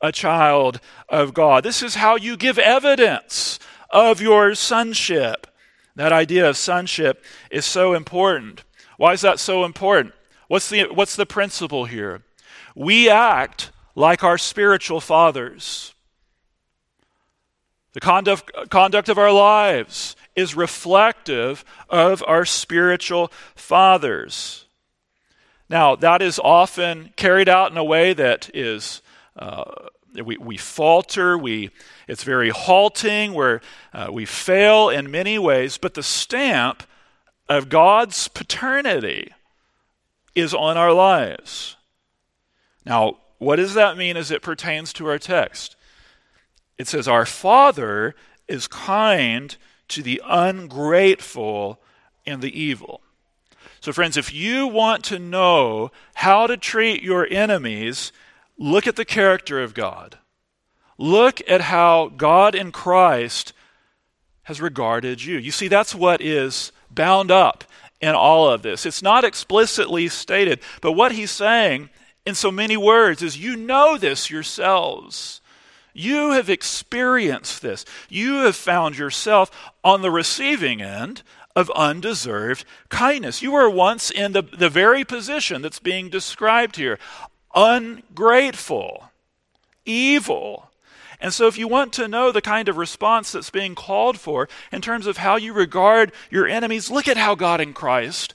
a 0.00 0.12
child 0.12 0.80
of 1.08 1.34
God. 1.34 1.64
This 1.64 1.82
is 1.82 1.96
how 1.96 2.16
you 2.16 2.36
give 2.36 2.58
evidence 2.58 3.58
of 3.90 4.20
your 4.20 4.54
sonship. 4.54 5.46
That 5.96 6.12
idea 6.12 6.48
of 6.48 6.56
sonship 6.56 7.24
is 7.50 7.64
so 7.64 7.94
important. 7.94 8.64
Why 8.96 9.12
is 9.12 9.20
that 9.22 9.38
so 9.38 9.64
important? 9.64 10.14
What's 10.48 10.68
the, 10.68 10.84
what's 10.92 11.16
the 11.16 11.26
principle 11.26 11.84
here? 11.84 12.22
We 12.74 13.08
act 13.08 13.70
like 13.94 14.24
our 14.24 14.38
spiritual 14.38 15.00
fathers. 15.00 15.94
The 17.92 18.00
conduct, 18.00 18.50
conduct 18.70 19.08
of 19.08 19.18
our 19.18 19.32
lives 19.32 20.16
is 20.36 20.54
reflective 20.54 21.64
of 21.88 22.22
our 22.26 22.44
spiritual 22.44 23.32
fathers. 23.54 24.66
Now, 25.68 25.96
that 25.96 26.22
is 26.22 26.38
often 26.38 27.12
carried 27.16 27.48
out 27.48 27.70
in 27.70 27.76
a 27.76 27.84
way 27.84 28.12
that 28.12 28.50
is, 28.54 29.02
uh, 29.40 29.64
we, 30.14 30.36
we 30.36 30.56
falter, 30.56 31.36
we, 31.38 31.70
it's 32.06 32.24
very 32.24 32.50
halting, 32.50 33.32
where 33.32 33.60
uh, 33.92 34.08
we 34.12 34.24
fail 34.24 34.88
in 34.88 35.10
many 35.10 35.38
ways, 35.38 35.78
but 35.78 35.94
the 35.94 36.02
stamp 36.02 36.82
of 37.48 37.68
God's 37.68 38.28
paternity 38.28 39.32
is 40.34 40.54
on 40.54 40.76
our 40.76 40.92
lives. 40.92 41.76
Now, 42.84 43.18
what 43.38 43.56
does 43.56 43.74
that 43.74 43.96
mean 43.96 44.16
as 44.16 44.30
it 44.30 44.42
pertains 44.42 44.92
to 44.94 45.06
our 45.08 45.18
text? 45.18 45.76
It 46.78 46.86
says, 46.86 47.08
Our 47.08 47.26
Father 47.26 48.14
is 48.46 48.68
kind 48.68 49.56
to 49.88 50.02
the 50.02 50.20
ungrateful 50.24 51.80
and 52.26 52.42
the 52.42 52.58
evil. 52.58 53.00
So, 53.80 53.92
friends, 53.92 54.16
if 54.16 54.32
you 54.32 54.66
want 54.66 55.04
to 55.04 55.18
know 55.18 55.90
how 56.14 56.46
to 56.46 56.56
treat 56.56 57.02
your 57.02 57.26
enemies, 57.30 58.12
look 58.60 58.86
at 58.86 58.94
the 58.94 59.04
character 59.04 59.60
of 59.60 59.74
God. 59.74 60.18
Look 60.98 61.40
at 61.48 61.62
how 61.62 62.12
God 62.16 62.54
in 62.54 62.70
Christ 62.70 63.54
has 64.42 64.60
regarded 64.60 65.24
you. 65.24 65.38
You 65.38 65.50
see, 65.50 65.66
that's 65.66 65.94
what 65.94 66.20
is 66.20 66.70
bound 66.90 67.30
up 67.30 67.64
in 68.00 68.14
all 68.14 68.48
of 68.50 68.62
this. 68.62 68.84
It's 68.84 69.02
not 69.02 69.24
explicitly 69.24 70.08
stated, 70.08 70.60
but 70.82 70.92
what 70.92 71.12
he's 71.12 71.30
saying 71.30 71.88
in 72.26 72.34
so 72.34 72.50
many 72.50 72.76
words 72.76 73.22
is 73.22 73.38
you 73.38 73.56
know 73.56 73.96
this 73.96 74.30
yourselves. 74.30 75.40
You 75.94 76.32
have 76.32 76.50
experienced 76.50 77.62
this. 77.62 77.84
You 78.08 78.44
have 78.44 78.56
found 78.56 78.98
yourself 78.98 79.50
on 79.82 80.02
the 80.02 80.10
receiving 80.10 80.82
end 80.82 81.22
of 81.56 81.70
undeserved 81.70 82.64
kindness. 82.88 83.42
You 83.42 83.52
were 83.52 83.68
once 83.68 84.10
in 84.10 84.32
the, 84.32 84.42
the 84.42 84.68
very 84.68 85.04
position 85.04 85.62
that's 85.62 85.80
being 85.80 86.08
described 86.08 86.76
here 86.76 86.98
ungrateful, 87.54 89.10
evil. 89.84 90.70
And 91.20 91.34
so, 91.34 91.46
if 91.46 91.58
you 91.58 91.68
want 91.68 91.92
to 91.94 92.08
know 92.08 92.32
the 92.32 92.40
kind 92.40 92.68
of 92.68 92.78
response 92.78 93.32
that's 93.32 93.50
being 93.50 93.74
called 93.74 94.18
for 94.18 94.48
in 94.72 94.80
terms 94.80 95.06
of 95.06 95.18
how 95.18 95.36
you 95.36 95.52
regard 95.52 96.12
your 96.30 96.46
enemies, 96.46 96.90
look 96.90 97.08
at 97.08 97.18
how 97.18 97.34
God 97.34 97.60
in 97.60 97.74
Christ 97.74 98.34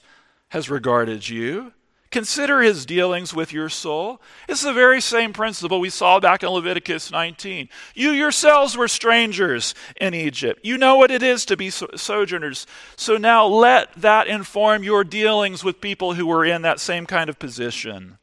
has 0.50 0.70
regarded 0.70 1.28
you. 1.28 1.72
Consider 2.10 2.62
his 2.62 2.86
dealings 2.86 3.34
with 3.34 3.52
your 3.52 3.68
soul. 3.68 4.22
It's 4.48 4.62
the 4.62 4.72
very 4.72 5.00
same 5.00 5.32
principle 5.32 5.80
we 5.80 5.90
saw 5.90 6.20
back 6.20 6.42
in 6.42 6.48
Leviticus 6.48 7.10
19. 7.10 7.68
You 7.94 8.10
yourselves 8.10 8.76
were 8.76 8.88
strangers 8.88 9.74
in 10.00 10.14
Egypt. 10.14 10.60
You 10.62 10.78
know 10.78 10.96
what 10.96 11.10
it 11.10 11.22
is 11.22 11.44
to 11.46 11.56
be 11.56 11.68
sojourners. 11.68 12.66
So 12.96 13.16
now 13.16 13.46
let 13.46 13.92
that 13.96 14.28
inform 14.28 14.84
your 14.84 15.02
dealings 15.02 15.64
with 15.64 15.80
people 15.80 16.14
who 16.14 16.26
were 16.26 16.44
in 16.44 16.62
that 16.62 16.80
same 16.80 17.06
kind 17.06 17.28
of 17.28 17.38
position. 17.38 18.18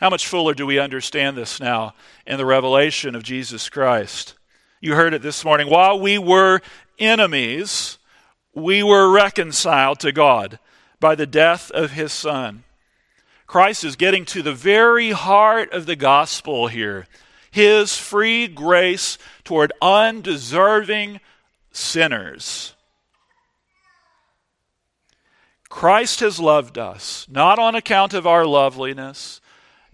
How 0.00 0.10
much 0.10 0.26
fuller 0.26 0.54
do 0.54 0.66
we 0.66 0.78
understand 0.78 1.36
this 1.36 1.60
now 1.60 1.94
in 2.26 2.36
the 2.36 2.46
revelation 2.46 3.14
of 3.14 3.22
Jesus 3.22 3.68
Christ? 3.68 4.34
You 4.80 4.94
heard 4.94 5.14
it 5.14 5.22
this 5.22 5.44
morning. 5.44 5.70
While 5.70 6.00
we 6.00 6.18
were 6.18 6.60
enemies, 6.98 7.98
we 8.54 8.82
were 8.82 9.10
reconciled 9.10 10.00
to 10.00 10.12
God 10.12 10.58
by 11.00 11.14
the 11.14 11.26
death 11.26 11.70
of 11.70 11.92
his 11.92 12.12
son. 12.12 12.64
Christ 13.46 13.84
is 13.84 13.96
getting 13.96 14.24
to 14.26 14.42
the 14.42 14.52
very 14.52 15.10
heart 15.10 15.72
of 15.72 15.86
the 15.86 15.96
gospel 15.96 16.68
here 16.68 17.06
his 17.54 17.96
free 17.96 18.48
grace 18.48 19.16
toward 19.44 19.72
undeserving 19.80 21.20
sinners. 21.70 22.74
Christ 25.68 26.18
has 26.18 26.40
loved 26.40 26.78
us, 26.78 27.28
not 27.30 27.60
on 27.60 27.76
account 27.76 28.12
of 28.12 28.26
our 28.26 28.44
loveliness, 28.44 29.40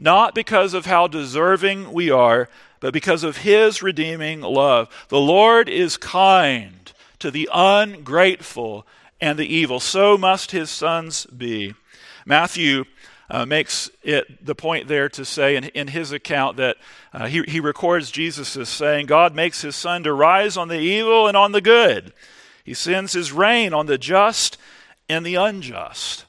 not 0.01 0.35
because 0.35 0.73
of 0.73 0.87
how 0.87 1.07
deserving 1.07 1.93
we 1.93 2.11
are, 2.11 2.49
but 2.81 2.95
because 2.95 3.23
of 3.23 3.39
his 3.39 3.83
redeeming 3.83 4.41
love. 4.41 4.89
The 5.09 5.21
Lord 5.21 5.69
is 5.69 5.99
kind 5.99 6.91
to 7.19 7.31
the 7.31 7.49
ungrateful 7.53 8.87
and 9.21 9.39
the 9.39 9.47
evil. 9.47 9.79
So 9.79 10.17
must 10.17 10.53
his 10.53 10.71
sons 10.71 11.27
be. 11.27 11.75
Matthew 12.25 12.87
uh, 13.29 13.45
makes 13.45 13.91
it 14.03 14.45
the 14.45 14.55
point 14.55 14.89
there 14.89 15.11
to 15.11 15.25
say 15.25 15.55
in, 15.57 15.65
in 15.65 15.89
his 15.89 16.13
account 16.13 16.57
that 16.57 16.79
uh, 17.13 17.27
he, 17.27 17.43
he 17.43 17.61
records 17.61 18.11
Jesus 18.11 18.57
as 18.57 18.71
saying, 18.71 19.07
God 19.07 19.35
makes 19.35 19.61
his 19.61 19.77
sun 19.77 20.03
to 20.05 20.13
rise 20.15 20.57
on 20.57 20.69
the 20.69 20.79
evil 20.79 21.29
and 21.29 21.37
on 21.37 21.53
the 21.53 21.61
good. 21.61 22.15
He 22.65 22.73
sends 22.73 23.13
his 23.13 23.33
rain 23.33 23.75
on 23.75 23.87
the 23.87 23.99
just 23.99 24.57
and 25.09 25.25
the 25.25 25.35
unjust. 25.35 26.25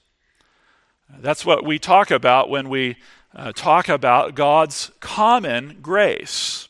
That's 1.19 1.45
what 1.45 1.63
we 1.65 1.79
talk 1.79 2.11
about 2.11 2.49
when 2.49 2.69
we 2.69 2.97
uh, 3.35 3.51
talk 3.53 3.87
about 3.89 4.35
God's 4.35 4.91
common 4.99 5.77
grace. 5.81 6.67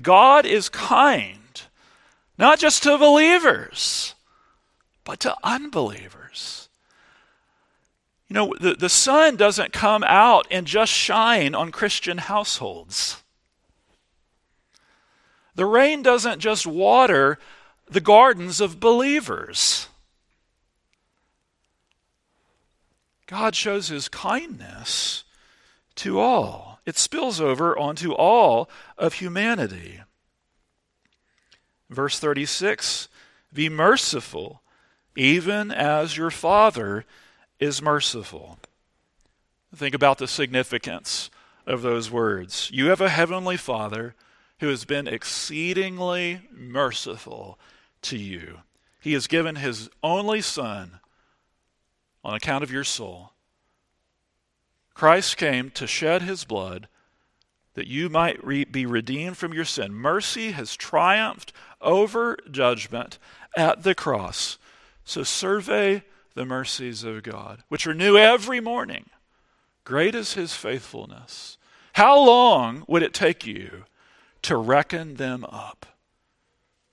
God 0.00 0.46
is 0.46 0.68
kind, 0.68 1.62
not 2.38 2.58
just 2.58 2.82
to 2.84 2.96
believers, 2.96 4.14
but 5.04 5.20
to 5.20 5.36
unbelievers. 5.42 6.68
You 8.28 8.34
know, 8.34 8.54
the, 8.58 8.74
the 8.74 8.88
sun 8.88 9.36
doesn't 9.36 9.74
come 9.74 10.02
out 10.04 10.46
and 10.50 10.66
just 10.66 10.90
shine 10.90 11.54
on 11.54 11.70
Christian 11.70 12.16
households. 12.16 13.22
The 15.54 15.66
rain 15.66 16.02
doesn't 16.02 16.40
just 16.40 16.66
water 16.66 17.38
the 17.86 18.00
gardens 18.00 18.62
of 18.62 18.80
believers. 18.80 19.88
God 23.26 23.54
shows 23.54 23.88
his 23.88 24.08
kindness 24.08 25.24
to 25.96 26.20
all. 26.20 26.80
It 26.84 26.98
spills 26.98 27.40
over 27.40 27.78
onto 27.78 28.12
all 28.12 28.68
of 28.98 29.14
humanity. 29.14 30.00
Verse 31.88 32.18
36 32.18 33.08
Be 33.52 33.68
merciful, 33.68 34.62
even 35.16 35.70
as 35.70 36.16
your 36.16 36.30
Father 36.30 37.04
is 37.60 37.82
merciful. 37.82 38.58
Think 39.74 39.94
about 39.94 40.18
the 40.18 40.28
significance 40.28 41.30
of 41.66 41.82
those 41.82 42.10
words. 42.10 42.70
You 42.72 42.86
have 42.86 43.00
a 43.00 43.08
heavenly 43.08 43.56
Father 43.56 44.14
who 44.60 44.68
has 44.68 44.84
been 44.84 45.06
exceedingly 45.06 46.40
merciful 46.50 47.58
to 48.02 48.18
you. 48.18 48.60
He 49.00 49.12
has 49.14 49.26
given 49.26 49.56
his 49.56 49.90
only 50.02 50.40
Son 50.40 51.00
on 52.24 52.34
account 52.34 52.62
of 52.62 52.70
your 52.70 52.84
soul. 52.84 53.32
Christ 54.94 55.36
came 55.36 55.70
to 55.70 55.86
shed 55.86 56.22
his 56.22 56.44
blood 56.44 56.88
that 57.74 57.86
you 57.86 58.08
might 58.08 58.42
re- 58.44 58.64
be 58.64 58.84
redeemed 58.86 59.36
from 59.36 59.54
your 59.54 59.64
sin. 59.64 59.94
Mercy 59.94 60.52
has 60.52 60.76
triumphed 60.76 61.52
over 61.80 62.36
judgment 62.50 63.18
at 63.56 63.82
the 63.82 63.94
cross. 63.94 64.58
So 65.04 65.22
survey 65.22 66.04
the 66.34 66.44
mercies 66.44 67.04
of 67.04 67.22
God, 67.22 67.62
which 67.68 67.86
are 67.86 67.94
new 67.94 68.16
every 68.16 68.60
morning. 68.60 69.10
Great 69.84 70.14
is 70.14 70.34
his 70.34 70.54
faithfulness. 70.54 71.58
How 71.94 72.18
long 72.18 72.84
would 72.86 73.02
it 73.02 73.12
take 73.12 73.46
you 73.46 73.84
to 74.42 74.56
reckon 74.56 75.14
them 75.14 75.44
up? 75.44 75.86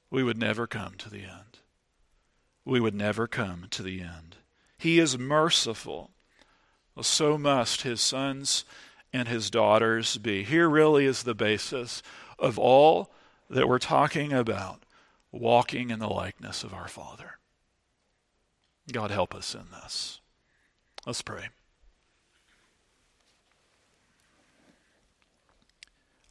We 0.09 0.23
would 0.23 0.37
never 0.37 0.65
come 0.67 0.95
to 0.95 1.09
the 1.09 1.21
end. 1.21 1.59
We 2.65 2.79
would 2.79 2.95
never 2.95 3.27
come 3.27 3.67
to 3.71 3.83
the 3.83 4.01
end. 4.01 4.37
He 4.77 4.99
is 4.99 5.17
merciful. 5.17 6.11
Well, 6.99 7.03
so 7.05 7.37
must 7.37 7.83
his 7.83 8.01
sons 8.01 8.65
and 9.13 9.29
his 9.29 9.49
daughters 9.49 10.17
be. 10.17 10.43
Here 10.43 10.67
really 10.67 11.05
is 11.05 11.23
the 11.23 11.33
basis 11.33 12.03
of 12.37 12.59
all 12.59 13.09
that 13.49 13.69
we're 13.69 13.79
talking 13.79 14.33
about 14.33 14.83
walking 15.31 15.91
in 15.91 15.99
the 15.99 16.09
likeness 16.09 16.61
of 16.61 16.73
our 16.73 16.89
Father. 16.89 17.37
God 18.91 19.11
help 19.11 19.33
us 19.33 19.55
in 19.55 19.67
this. 19.71 20.19
Let's 21.07 21.21
pray. 21.21 21.47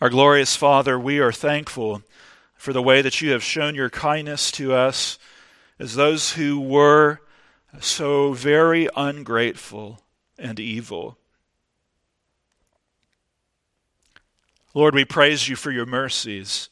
Our 0.03 0.11
glorious 0.11 0.55
Father, 0.55 1.01
we 1.01 1.19
are 1.19 1.33
thankful 1.33 2.03
for 2.57 2.75
the 2.75 2.83
way 2.83 3.01
that 3.01 3.23
you 3.23 3.31
have 3.31 3.43
shown 3.43 3.75
your 3.75 3.89
kindness 3.89 4.51
to 4.51 4.75
us 4.75 5.19
as 5.79 5.95
those 5.95 6.33
who 6.33 6.61
were 6.61 7.23
so 7.81 8.35
very 8.35 8.87
ungrateful 8.95 10.03
and 10.39 10.61
evil. 10.61 11.19
Lord, 14.75 14.95
we 14.95 15.05
praise 15.05 15.49
you 15.49 15.57
for 15.57 15.71
your 15.71 15.87
mercies, 15.87 16.69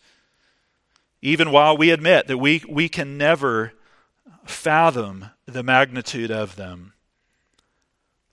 even 1.22 1.50
while 1.50 1.76
we 1.76 1.90
admit 1.90 2.28
that 2.28 2.38
we, 2.38 2.62
we 2.68 2.88
can 2.88 3.18
never 3.18 3.72
fathom 4.44 5.30
the 5.46 5.62
magnitude 5.62 6.30
of 6.30 6.56
them. 6.56 6.92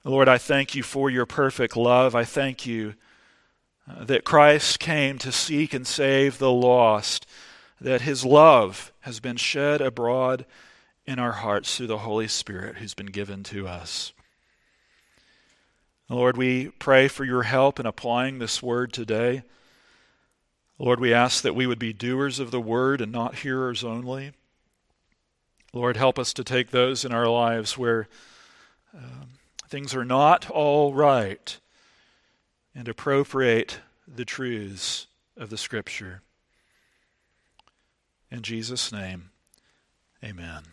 Lord, 0.03 0.27
I 0.27 0.38
thank 0.38 0.75
you 0.75 0.84
for 0.84 1.09
your 1.09 1.25
perfect 1.25 1.77
love. 1.77 2.13
I 2.13 2.25
thank 2.25 2.65
you 2.65 2.95
uh, 3.89 4.03
that 4.03 4.25
Christ 4.25 4.79
came 4.79 5.17
to 5.19 5.31
seek 5.31 5.73
and 5.73 5.88
save 5.88 6.38
the 6.38 6.51
lost, 6.51 7.25
that 7.79 8.01
his 8.01 8.25
love 8.25 8.91
has 9.01 9.19
been 9.19 9.38
shed 9.38 9.81
abroad 9.81 10.45
in 11.05 11.19
our 11.19 11.31
hearts 11.31 11.75
through 11.75 11.88
the 11.88 11.99
Holy 11.99 12.27
Spirit 12.27 12.77
who's 12.77 12.93
been 12.93 13.07
given 13.07 13.43
to 13.43 13.67
us. 13.67 14.13
Lord, 16.10 16.38
we 16.38 16.70
pray 16.70 17.08
for 17.08 17.24
your 17.24 17.43
help 17.43 17.80
in 17.80 17.86
applying 17.86 18.39
this 18.39 18.62
word 18.62 18.93
today. 18.93 19.43
Lord, 20.78 20.99
we 20.99 21.14
ask 21.14 21.41
that 21.43 21.56
we 21.56 21.66
would 21.66 21.80
be 21.80 21.93
doers 21.93 22.39
of 22.39 22.51
the 22.51 22.60
word 22.60 22.99
and 23.01 23.12
not 23.12 23.36
hearers 23.36 23.84
only. 23.84 24.34
Lord, 25.72 25.97
help 25.97 26.20
us 26.20 26.34
to 26.34 26.43
take 26.43 26.72
those 26.72 27.06
in 27.06 27.12
our 27.12 27.28
lives 27.28 27.78
where 27.78 28.08
um, 28.93 29.30
things 29.68 29.95
are 29.95 30.06
not 30.06 30.49
all 30.49 30.93
right 30.93 31.58
and 32.76 32.88
appropriate 32.88 33.80
the 34.08 34.26
truths 34.26 35.08
of 35.38 35.49
the 35.49 35.58
Scripture. 35.58 36.22
In 38.30 38.41
Jesus' 38.41 38.91
name, 38.91 39.30
amen. 40.24 40.64